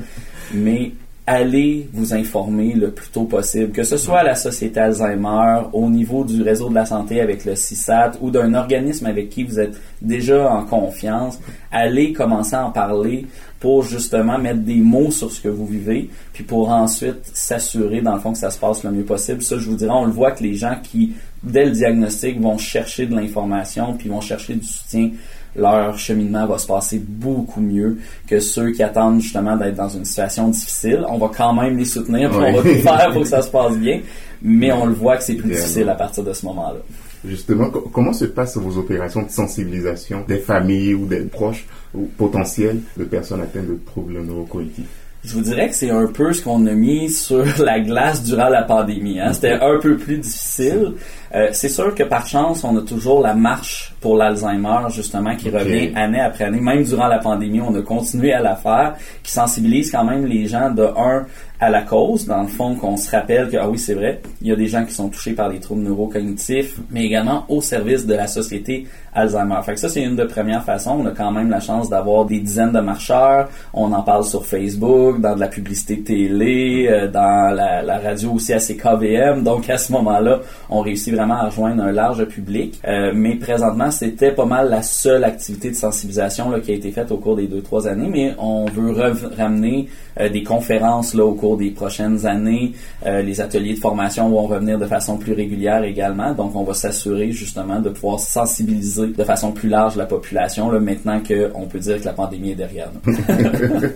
mais 0.53 0.93
allez 1.27 1.89
vous 1.93 2.15
informer 2.15 2.73
le 2.73 2.93
plus 2.93 3.09
tôt 3.09 3.25
possible, 3.25 3.73
que 3.73 3.83
ce 3.83 3.97
soit 3.97 4.21
à 4.21 4.23
la 4.23 4.37
Société 4.37 4.79
Alzheimer, 4.79 5.63
au 5.73 5.91
niveau 5.91 6.25
du 6.25 6.41
réseau 6.43 6.69
de 6.69 6.75
la 6.75 6.87
santé 6.87 7.21
avec 7.21 7.45
le 7.45 7.57
CISAT 7.57 8.13
ou 8.21 8.31
d'un 8.31 8.55
organisme 8.55 9.07
avec 9.07 9.31
qui 9.31 9.43
vous 9.43 9.59
êtes 9.59 9.77
déjà 10.01 10.49
en 10.49 10.65
confiance, 10.65 11.41
allez 11.73 12.13
commencer 12.13 12.55
à 12.55 12.67
en 12.67 12.71
parler 12.71 13.27
pour 13.59 13.83
justement 13.83 14.39
mettre 14.39 14.61
des 14.61 14.77
mots 14.77 15.11
sur 15.11 15.33
ce 15.33 15.41
que 15.41 15.49
vous 15.49 15.67
vivez, 15.67 16.09
puis 16.33 16.45
pour 16.45 16.69
ensuite 16.69 17.25
s'assurer 17.33 18.03
dans 18.03 18.15
le 18.15 18.21
fond 18.21 18.33
que 18.33 18.39
ça 18.39 18.51
se 18.51 18.59
passe 18.59 18.85
le 18.85 18.93
mieux 18.93 19.05
possible. 19.05 19.43
Ça, 19.43 19.59
je 19.59 19.69
vous 19.69 19.77
dirais, 19.77 19.93
on 19.93 20.05
le 20.05 20.13
voit 20.13 20.31
que 20.31 20.45
les 20.45 20.55
gens 20.55 20.77
qui, 20.81 21.15
dès 21.43 21.65
le 21.65 21.73
diagnostic, 21.73 22.41
vont 22.41 22.59
chercher 22.59 23.07
de 23.07 23.17
l'information, 23.17 23.95
puis 23.95 24.09
vont 24.09 24.21
chercher 24.21 24.55
du 24.55 24.67
soutien 24.67 25.11
leur 25.57 25.99
cheminement 25.99 26.47
va 26.47 26.59
se 26.59 26.67
passer 26.67 26.99
beaucoup 26.99 27.61
mieux 27.61 27.99
que 28.27 28.41
ceux 28.41 28.73
qui 28.73 28.83
attendent 28.83 29.21
justement 29.21 29.57
d'être 29.57 29.77
dans 29.77 29.89
une 29.89 30.05
situation 30.05 30.49
difficile. 30.49 31.05
On 31.09 31.19
va 31.19 31.31
quand 31.35 31.53
même 31.55 31.77
les 31.77 31.85
soutenir, 31.85 32.31
puis 32.31 32.39
on 32.39 32.53
va 32.53 32.63
tout 32.63 32.79
faire 32.79 33.11
pour 33.13 33.23
que 33.23 33.29
ça 33.29 33.43
se 33.43 33.51
passe 33.51 33.77
bien, 33.77 34.01
mais 34.43 34.73
on 34.73 34.87
le 34.87 34.95
voit 34.95 35.17
que 35.17 35.25
c'est 35.25 35.35
plus 35.35 35.51
difficile 35.51 35.89
à 35.89 35.95
partir 35.95 36.25
de 36.25 36.33
ce 36.33 36.45
moment-là. 36.47 36.81
Justement, 37.25 37.71
comment 37.71 38.13
se 38.13 38.27
passent 38.27 38.57
vos 38.57 38.79
opérations 38.79 39.23
de 39.23 39.31
sensibilisation 39.31 40.25
des 40.29 40.39
familles 40.39 40.95
ou 40.95 41.07
des 41.07 41.21
proches 41.21 41.67
ou 41.95 42.09
potentiels 42.17 42.79
de 42.97 43.05
personnes 43.05 43.41
atteintes 43.41 43.67
de 43.67 43.79
troubles 43.87 44.23
neurocognitifs? 44.23 45.06
Je 45.27 45.35
vous 45.35 45.41
dirais 45.41 45.69
que 45.69 45.75
c'est 45.75 45.91
un 45.91 46.07
peu 46.07 46.33
ce 46.33 46.41
qu'on 46.41 46.65
a 46.67 46.73
mis 46.73 47.11
sur 47.11 47.45
la 47.59 47.81
glace 47.81 48.23
durant 48.23 48.49
la 48.49 48.63
pandémie. 48.63 49.19
Hein. 49.19 49.33
C'était 49.33 49.55
un 49.55 49.79
peu 49.81 49.97
plus 49.97 50.19
difficile. 50.19 50.93
Euh, 51.35 51.49
c'est 51.53 51.69
sûr 51.69 51.95
que 51.95 52.05
par 52.05 52.27
chance, 52.27 52.63
on 52.63 52.77
a 52.77 52.83
toujours 52.83 53.21
la 53.21 53.35
marche 53.35 53.93
pour 54.01 54.17
l'Alzheimer, 54.17 54.89
justement, 54.91 55.35
qui 55.35 55.51
revient 55.51 55.91
année 55.97 56.21
après 56.21 56.45
année. 56.45 56.61
Même 56.61 56.85
durant 56.85 57.09
la 57.09 57.19
pandémie, 57.19 57.61
on 57.61 57.75
a 57.75 57.83
continué 57.83 58.33
à 58.33 58.41
la 58.41 58.55
faire, 58.55 58.95
qui 59.25 59.33
sensibilise 59.33 59.91
quand 59.91 60.05
même 60.05 60.25
les 60.27 60.47
gens 60.47 60.71
de 60.71 60.85
un 60.97 61.27
à 61.61 61.71
la 61.71 61.83
cause, 61.83 62.27
dans 62.27 62.43
le 62.43 62.49
fond, 62.49 62.75
qu'on 62.75 62.97
se 62.97 63.11
rappelle 63.11 63.49
que, 63.49 63.57
ah 63.57 63.69
oui, 63.69 63.79
c'est 63.79 63.95
vrai, 63.95 64.21
il 64.43 64.49
y 64.49 64.53
a 64.53 64.57
des 64.57 64.67
gens 64.67 64.85
qui 64.85 64.93
sont 64.93 65.09
touchés 65.09 65.33
par 65.33 65.49
les 65.49 65.59
troubles 65.59 65.83
neurocognitifs, 65.83 66.79
mais 66.91 67.05
également 67.05 67.45
au 67.49 67.61
service 67.61 68.07
de 68.07 68.15
la 68.15 68.27
société 68.27 68.87
Alzheimer. 69.15 69.61
Fait 69.65 69.73
que 69.73 69.81
ça, 69.81 69.89
c'est 69.89 70.03
une 70.03 70.17
des 70.17 70.27
premières 70.27 70.63
façons. 70.63 70.99
On 71.01 71.07
a 71.07 71.13
quand 71.13 71.33
même 71.33 71.49
la 71.49 71.61
chance 71.61 71.89
d'avoir 71.89 72.27
des 72.27 72.41
dizaines 72.41 72.73
de 72.73 72.81
marcheurs. 72.81 73.49
On 73.73 73.93
en 73.93 74.03
parle 74.03 74.25
sur 74.25 74.45
Facebook, 74.45 75.21
dans 75.21 75.35
de 75.35 75.41
la 75.41 75.49
publicité 75.49 76.01
télé, 76.03 76.87
euh, 76.91 77.09
dans 77.09 77.55
la, 77.55 77.83
la, 77.83 77.99
radio 77.99 78.33
aussi 78.33 78.53
à 78.53 78.59
CKVM. 78.59 79.43
Donc, 79.43 79.71
à 79.71 79.79
ce 79.79 79.93
moment-là, 79.93 80.41
on 80.69 80.81
réussit 80.81 81.15
vraiment 81.15 81.35
à 81.35 81.47
rejoindre 81.47 81.83
un 81.83 81.93
large 81.93 82.25
public. 82.27 82.79
Euh, 82.87 83.13
mais 83.15 83.37
présentement, 83.37 83.91
c'était 83.91 84.33
pas 84.33 84.45
mal 84.45 84.69
la 84.69 84.83
seule 84.83 85.25
activité 85.25 85.71
de 85.71 85.77
sensibilisation 85.77 86.51
là, 86.51 86.61
qui 86.61 86.73
a 86.73 86.75
été 86.75 86.91
faite 86.91 87.11
au 87.11 87.17
cours 87.17 87.37
des 87.37 87.47
deux, 87.47 87.63
trois 87.63 87.89
années. 87.89 88.09
Mais 88.11 88.35
on 88.39 88.67
veut 88.67 88.93
ramener 89.39 89.89
euh, 90.21 90.29
des 90.29 90.43
conférences 90.43 91.15
là, 91.15 91.25
au 91.25 91.33
cours 91.33 91.46
des 91.55 91.71
prochaines 91.71 92.27
années. 92.27 92.73
Euh, 93.05 93.23
les 93.23 93.41
ateliers 93.41 93.75
de 93.75 93.79
formation 93.79 94.29
vont 94.29 94.47
revenir 94.47 94.79
de 94.79 94.87
façon 94.87 95.19
plus 95.19 95.35
régulière 95.35 95.85
également. 95.85 96.33
Donc, 96.33 96.57
on 96.57 96.65
va 96.65 96.75
s'assurer 96.75 97.31
justement 97.31 97.79
de 97.79 97.91
pouvoir 97.91 98.19
sensibiliser 98.19 99.09
de 99.09 99.25
façon 99.25 99.53
plus 99.53 99.69
large 99.69 99.97
la 99.97 100.07
population 100.07 100.71
là, 100.71 100.81
maintenant 100.81 101.21
qu'on 101.21 101.67
peut 101.67 101.79
dire 101.79 102.01
que 102.01 102.07
la 102.07 102.13
pandémie 102.13 102.53
est 102.53 102.57
derrière 102.57 102.91
nous. 102.93 103.15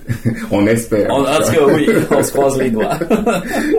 on 0.51 0.67
espère. 0.67 1.13
en 1.13 1.25
tout 1.25 1.53
cas, 1.53 1.67
oui, 1.75 1.89
on 2.11 2.23
se 2.23 2.33
croise 2.33 2.59
les 2.59 2.71
doigts. 2.71 2.99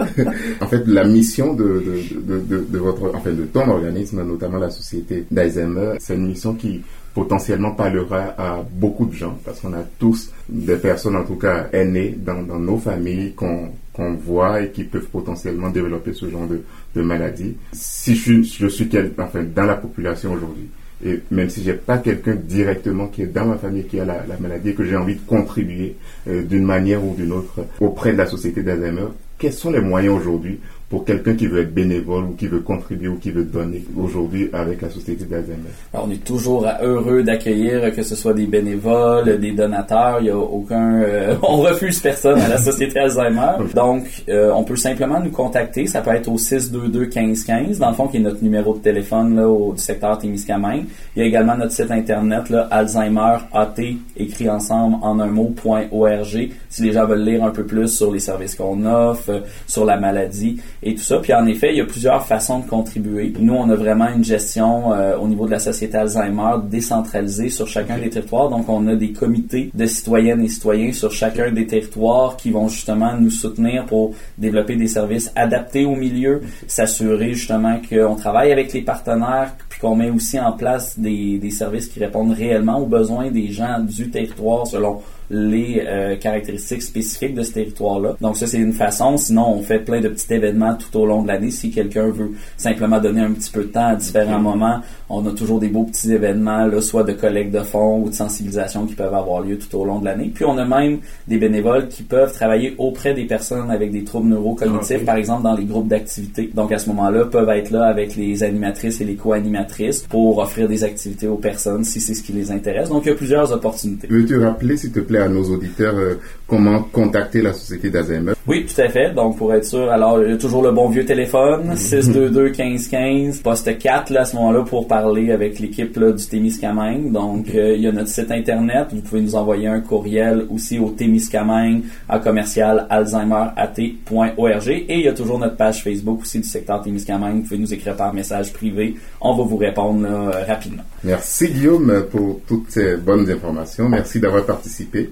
en 0.61 0.67
fait, 0.67 0.85
la 0.87 1.05
mission 1.05 1.53
de, 1.53 1.83
de, 2.27 2.39
de, 2.39 2.65
de, 2.67 2.77
votre, 2.79 3.11
enfin, 3.15 3.31
de 3.31 3.43
ton 3.45 3.69
organisme, 3.69 4.23
notamment 4.23 4.57
la 4.57 4.69
société 4.69 5.25
d'Alzheimer, 5.29 5.93
c'est 5.99 6.15
une 6.15 6.27
mission 6.27 6.53
qui 6.53 6.81
potentiellement 7.13 7.71
parlera 7.71 8.33
à 8.37 8.63
beaucoup 8.71 9.05
de 9.05 9.13
gens 9.13 9.37
parce 9.43 9.59
qu'on 9.59 9.73
a 9.73 9.83
tous 9.99 10.31
des 10.49 10.77
personnes 10.77 11.15
en 11.15 11.23
tout 11.23 11.35
cas 11.35 11.67
aînées 11.73 12.15
dans, 12.17 12.41
nos 12.41 12.77
familles 12.77 13.33
qu'on 13.33 14.13
voit 14.23 14.61
et 14.61 14.71
qui 14.71 14.83
peuvent 14.83 15.07
potentiellement 15.07 15.69
développer 15.69 16.13
ce 16.13 16.29
genre 16.29 16.47
de, 16.47 16.61
de 16.95 17.01
maladie. 17.01 17.55
Si 17.73 18.15
je, 18.15 18.41
je 18.41 18.67
suis 18.67 18.89
enfin, 19.17 19.43
dans 19.43 19.65
la 19.65 19.75
population 19.75 20.33
aujourd'hui, 20.33 20.69
et 21.03 21.19
même 21.31 21.49
si 21.49 21.63
j'ai 21.63 21.73
pas 21.73 21.97
quelqu'un 21.97 22.35
directement 22.35 23.07
qui 23.07 23.23
est 23.23 23.27
dans 23.27 23.45
ma 23.45 23.57
famille 23.57 23.85
qui 23.85 23.99
a 23.99 24.05
la, 24.05 24.23
la 24.27 24.37
maladie 24.37 24.69
et 24.69 24.73
que 24.75 24.85
j'ai 24.85 24.95
envie 24.95 25.15
de 25.15 25.21
contribuer 25.25 25.95
euh, 26.27 26.43
d'une 26.43 26.63
manière 26.63 27.03
ou 27.03 27.15
d'une 27.15 27.31
autre 27.31 27.65
auprès 27.79 28.13
de 28.13 28.17
la 28.17 28.27
société 28.27 28.61
d'Alzheimer, 28.61 29.07
quels 29.39 29.53
sont 29.53 29.71
les 29.71 29.81
moyens 29.81 30.15
aujourd'hui 30.15 30.59
pour 30.91 31.05
quelqu'un 31.05 31.35
qui 31.35 31.47
veut 31.47 31.61
être 31.61 31.73
bénévole 31.73 32.25
ou 32.25 32.33
qui 32.33 32.47
veut 32.47 32.59
contribuer 32.59 33.07
ou 33.07 33.15
qui 33.15 33.31
veut 33.31 33.45
donner 33.45 33.81
aujourd'hui 33.97 34.49
avec 34.51 34.81
la 34.81 34.89
société 34.89 35.23
d'Alzheimer? 35.23 35.71
On 35.93 36.11
est 36.11 36.21
toujours 36.21 36.67
heureux 36.81 37.23
d'accueillir 37.23 37.95
que 37.95 38.03
ce 38.03 38.13
soit 38.13 38.33
des 38.33 38.45
bénévoles, 38.45 39.39
des 39.39 39.53
donateurs. 39.53 40.17
Il 40.19 40.27
y 40.27 40.29
a 40.29 40.37
aucun, 40.37 41.01
euh, 41.01 41.35
on 41.43 41.57
refuse 41.61 42.01
personne 42.01 42.39
à 42.39 42.49
la 42.49 42.57
société 42.69 42.99
Alzheimer. 42.99 43.53
Donc, 43.73 44.03
euh, 44.27 44.51
on 44.53 44.65
peut 44.65 44.75
simplement 44.75 45.21
nous 45.21 45.31
contacter. 45.31 45.87
Ça 45.87 46.01
peut 46.01 46.11
être 46.11 46.27
au 46.27 46.37
622 46.37 46.99
1515 47.05 47.79
dans 47.79 47.89
le 47.89 47.95
fond 47.95 48.07
qui 48.09 48.17
est 48.17 48.21
notre 48.21 48.43
numéro 48.43 48.73
de 48.73 48.79
téléphone 48.79 49.37
là 49.37 49.47
au 49.47 49.71
du 49.71 49.81
secteur 49.81 50.17
Témiscamingue. 50.17 50.83
Il 51.15 51.21
y 51.21 51.23
a 51.23 51.25
également 51.25 51.55
notre 51.55 51.71
site 51.71 51.91
internet 51.91 52.49
là 52.49 52.67
Alzheimer 52.69 53.37
AT 53.53 53.75
écrit 54.17 54.49
ensemble 54.49 54.97
en 55.01 55.21
un 55.21 55.27
mot.org 55.27 56.49
si 56.69 56.81
les 56.83 56.91
gens 56.91 57.05
veulent 57.05 57.23
lire 57.23 57.45
un 57.45 57.51
peu 57.51 57.63
plus 57.63 57.87
sur 57.87 58.11
les 58.11 58.19
services 58.19 58.55
qu'on 58.55 58.85
offre, 58.85 59.43
sur 59.67 59.85
la 59.85 59.97
maladie 59.97 60.59
et 60.83 60.95
tout 60.95 61.03
ça. 61.03 61.19
Puis 61.19 61.33
en 61.33 61.45
effet, 61.45 61.69
il 61.71 61.77
y 61.77 61.81
a 61.81 61.85
plusieurs 61.85 62.25
façons 62.25 62.59
de 62.59 62.65
contribuer. 62.67 63.33
Nous, 63.39 63.53
on 63.53 63.69
a 63.69 63.75
vraiment 63.75 64.09
une 64.09 64.23
gestion 64.23 64.93
euh, 64.93 65.17
au 65.17 65.27
niveau 65.27 65.45
de 65.45 65.51
la 65.51 65.59
société 65.59 65.97
Alzheimer 65.97 66.55
décentralisée 66.69 67.49
sur 67.49 67.67
chacun 67.67 67.97
des 67.97 68.09
territoires. 68.09 68.49
Donc, 68.49 68.67
on 68.69 68.87
a 68.87 68.95
des 68.95 69.11
comités 69.11 69.71
de 69.73 69.85
citoyennes 69.85 70.41
et 70.41 70.47
citoyens 70.47 70.91
sur 70.91 71.11
chacun 71.11 71.51
des 71.51 71.67
territoires 71.67 72.35
qui 72.35 72.49
vont 72.49 72.67
justement 72.67 73.15
nous 73.19 73.29
soutenir 73.29 73.85
pour 73.85 74.13
développer 74.37 74.75
des 74.75 74.87
services 74.87 75.31
adaptés 75.35 75.85
au 75.85 75.95
milieu, 75.95 76.41
s'assurer 76.67 77.33
justement 77.33 77.79
qu'on 77.87 78.15
travaille 78.15 78.51
avec 78.51 78.73
les 78.73 78.81
partenaires, 78.81 79.55
puis 79.69 79.79
qu'on 79.79 79.95
met 79.95 80.09
aussi 80.09 80.39
en 80.39 80.53
place 80.53 80.97
des, 80.97 81.37
des 81.37 81.51
services 81.51 81.87
qui 81.87 81.99
répondent 81.99 82.33
réellement 82.33 82.79
aux 82.79 82.87
besoins 82.87 83.29
des 83.29 83.51
gens 83.51 83.79
du 83.79 84.09
territoire 84.09 84.65
selon 84.65 85.01
les 85.31 85.83
euh, 85.87 86.17
caractéristiques 86.17 86.81
spécifiques 86.81 87.33
de 87.33 87.43
ce 87.43 87.53
territoire-là. 87.53 88.17
Donc 88.19 88.35
ça, 88.35 88.47
c'est 88.47 88.59
une 88.59 88.73
façon. 88.73 89.17
Sinon, 89.17 89.49
on 89.49 89.61
fait 89.61 89.79
plein 89.79 90.01
de 90.01 90.09
petits 90.09 90.33
événements 90.33 90.75
tout 90.75 90.99
au 90.99 91.05
long 91.05 91.23
de 91.23 91.27
l'année. 91.29 91.51
Si 91.51 91.71
quelqu'un 91.71 92.09
veut 92.09 92.31
simplement 92.57 92.99
donner 92.99 93.21
un 93.21 93.31
petit 93.31 93.51
peu 93.51 93.63
de 93.63 93.69
temps 93.69 93.87
à 93.87 93.95
différents 93.95 94.39
moments, 94.39 94.81
on 95.09 95.25
a 95.27 95.31
toujours 95.31 95.59
des 95.59 95.69
beaux 95.69 95.83
petits 95.83 96.11
événements, 96.11 96.65
là, 96.65 96.81
soit 96.81 97.03
de 97.03 97.13
collecte 97.13 97.53
de 97.53 97.61
fonds 97.61 98.03
ou 98.03 98.09
de 98.09 98.13
sensibilisation 98.13 98.85
qui 98.85 98.93
peuvent 98.93 99.13
avoir 99.13 99.41
lieu 99.41 99.57
tout 99.57 99.75
au 99.77 99.85
long 99.85 99.99
de 99.99 100.05
l'année. 100.05 100.31
Puis 100.33 100.45
on 100.45 100.57
a 100.57 100.65
même 100.65 100.99
des 101.27 101.37
bénévoles 101.37 101.87
qui 101.87 102.03
peuvent 102.03 102.33
travailler 102.33 102.75
auprès 102.77 103.13
des 103.13 103.25
personnes 103.25 103.71
avec 103.71 103.91
des 103.91 104.03
troubles 104.03 104.29
neurocognitifs, 104.29 105.05
par 105.05 105.15
exemple 105.15 105.43
dans 105.43 105.55
les 105.55 105.65
groupes 105.65 105.87
d'activités. 105.87 106.49
Donc 106.53 106.71
à 106.71 106.77
ce 106.77 106.89
moment-là, 106.89 107.25
peuvent 107.25 107.49
être 107.49 107.71
là 107.71 107.85
avec 107.85 108.15
les 108.15 108.43
animatrices 108.43 109.01
et 109.01 109.05
les 109.05 109.15
co-animatrices 109.15 110.01
pour 110.01 110.37
offrir 110.39 110.67
des 110.67 110.83
activités 110.83 111.27
aux 111.27 111.37
personnes 111.37 111.83
si 111.83 111.99
c'est 111.99 112.13
ce 112.13 112.23
qui 112.23 112.33
les 112.33 112.51
intéresse. 112.51 112.89
Donc 112.89 113.05
il 113.05 113.09
y 113.09 113.11
a 113.11 113.15
plusieurs 113.15 113.51
opportunités. 113.51 114.07
Veux-tu 114.09 114.37
rappeler, 114.37 114.77
s'il 114.77 114.91
te 114.91 114.99
plaît, 114.99 115.20
à 115.21 115.29
nos 115.29 115.43
auditeurs 115.43 115.95
euh, 115.97 116.15
comment 116.47 116.83
contacter 116.83 117.41
la 117.41 117.53
Société 117.53 117.89
d'Alzheimer? 117.89 118.33
Oui, 118.47 118.65
tout 118.65 118.81
à 118.81 118.89
fait. 118.89 119.13
Donc 119.13 119.37
pour 119.37 119.53
être 119.53 119.65
sûr, 119.65 119.91
alors 119.91 120.21
il 120.23 120.31
y 120.31 120.33
a 120.33 120.37
toujours 120.37 120.63
le 120.63 120.71
bon 120.71 120.89
vieux 120.89 121.05
téléphone, 121.05 121.75
622 121.75 122.49
1515, 122.49 123.39
poste 123.39 123.77
4 123.77 124.09
là, 124.09 124.21
à 124.21 124.25
ce 124.25 124.35
moment-là 124.37 124.63
pour 124.63 124.87
parler 124.87 125.31
avec 125.31 125.59
l'équipe 125.59 125.99
du 125.99 126.25
Témiscamingue. 126.25 127.11
Donc 127.11 127.53
euh, 127.53 127.75
il 127.75 127.81
y 127.83 127.87
a 127.87 127.91
notre 127.91 128.09
site 128.09 128.31
internet, 128.31 128.87
vous 128.91 129.01
pouvez 129.01 129.21
nous 129.21 129.35
envoyer 129.35 129.67
un 129.67 129.79
courriel 129.79 130.47
aussi 130.49 130.79
au 130.79 130.89
Témiscamingue 130.89 131.83
à 132.09 132.17
commercial 132.17 132.87
alzheimerat.org 132.89 134.69
et 134.69 134.85
il 134.89 135.01
y 135.01 135.07
a 135.07 135.13
toujours 135.13 135.37
notre 135.37 135.55
page 135.55 135.83
Facebook 135.83 136.21
aussi 136.21 136.39
du 136.39 136.47
secteur 136.47 136.81
Témiscamingue. 136.81 137.41
Vous 137.41 137.43
pouvez 137.43 137.59
nous 137.59 137.73
écrire 137.73 137.95
par 137.95 138.11
message 138.11 138.53
privé. 138.53 138.95
On 139.21 139.35
va 139.35 139.43
vous 139.43 139.57
répondre 139.57 140.07
rapidement. 140.47 140.83
Merci 141.03 141.49
Guillaume 141.49 142.05
pour 142.11 142.41
toutes 142.47 142.71
ces 142.71 142.97
bonnes 142.97 143.29
informations. 143.29 143.87
Merci 143.87 144.19
d'avoir 144.19 144.45
participé 144.45 145.11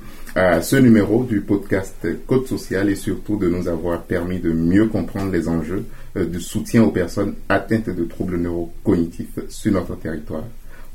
ce 0.62 0.76
numéro 0.76 1.24
du 1.24 1.42
podcast 1.42 2.08
Code 2.28 2.48
social 2.48 2.90
et 2.90 2.96
surtout 2.96 3.38
de 3.38 3.50
nous 3.50 3.68
avoir 3.68 4.04
permis 4.04 4.40
de 4.40 4.52
mieux 4.52 4.88
comprendre 4.88 5.32
les 5.32 5.48
enjeux 5.48 5.86
euh, 6.16 6.26
de 6.26 6.40
soutien 6.40 6.84
aux 6.84 6.92
personnes 6.92 7.36
atteintes 7.50 7.90
de 7.90 8.04
troubles 8.06 8.38
neurocognitifs 8.38 9.40
sur 9.50 9.72
notre 9.74 9.96
territoire. 9.96 10.44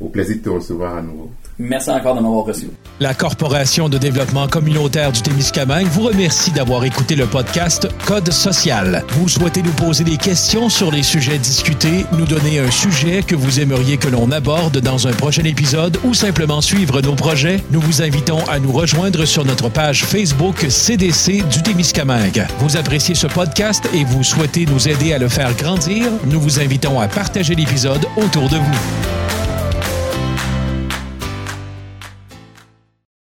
Au 0.00 0.08
plaisir 0.08 0.36
de 0.36 0.42
te 0.42 0.48
recevoir 0.48 0.96
à 0.96 1.02
nouveau. 1.02 1.30
Merci 1.58 1.90
encore 1.90 2.16
de 2.16 2.20
m'avoir 2.20 2.44
reçu. 2.44 2.68
La 2.98 3.14
Corporation 3.14 3.88
de 3.88 3.96
développement 3.96 4.48
communautaire 4.48 5.12
du 5.12 5.22
Témiscamingue 5.22 5.86
vous 5.86 6.02
remercie 6.02 6.50
d'avoir 6.50 6.84
écouté 6.84 7.14
le 7.14 7.26
podcast 7.26 7.88
Code 8.06 8.32
social. 8.32 9.04
Vous 9.10 9.28
souhaitez 9.28 9.62
nous 9.62 9.72
poser 9.72 10.02
des 10.02 10.16
questions 10.16 10.68
sur 10.68 10.90
les 10.90 11.04
sujets 11.04 11.38
discutés, 11.38 12.06
nous 12.12 12.26
donner 12.26 12.58
un 12.58 12.70
sujet 12.72 13.22
que 13.22 13.36
vous 13.36 13.60
aimeriez 13.60 13.96
que 13.96 14.08
l'on 14.08 14.32
aborde 14.32 14.78
dans 14.78 15.06
un 15.06 15.12
prochain 15.12 15.44
épisode 15.44 15.98
ou 16.04 16.12
simplement 16.12 16.60
suivre 16.60 17.00
nos 17.00 17.14
projets, 17.14 17.62
nous 17.70 17.80
vous 17.80 18.02
invitons 18.02 18.44
à 18.48 18.58
nous 18.58 18.72
rejoindre 18.72 19.24
sur 19.24 19.44
notre 19.44 19.68
page 19.68 20.04
Facebook 20.04 20.66
CDC 20.68 21.48
du 21.48 21.62
Témiscamingue. 21.62 22.46
Vous 22.58 22.76
appréciez 22.76 23.14
ce 23.14 23.28
podcast 23.28 23.88
et 23.94 24.04
vous 24.04 24.24
souhaitez 24.24 24.66
nous 24.66 24.88
aider 24.88 25.12
à 25.12 25.18
le 25.18 25.28
faire 25.28 25.54
grandir, 25.54 26.06
nous 26.26 26.40
vous 26.40 26.58
invitons 26.58 26.98
à 26.98 27.06
partager 27.06 27.54
l'épisode 27.54 28.06
autour 28.16 28.48
de 28.48 28.56
vous. 28.56 29.23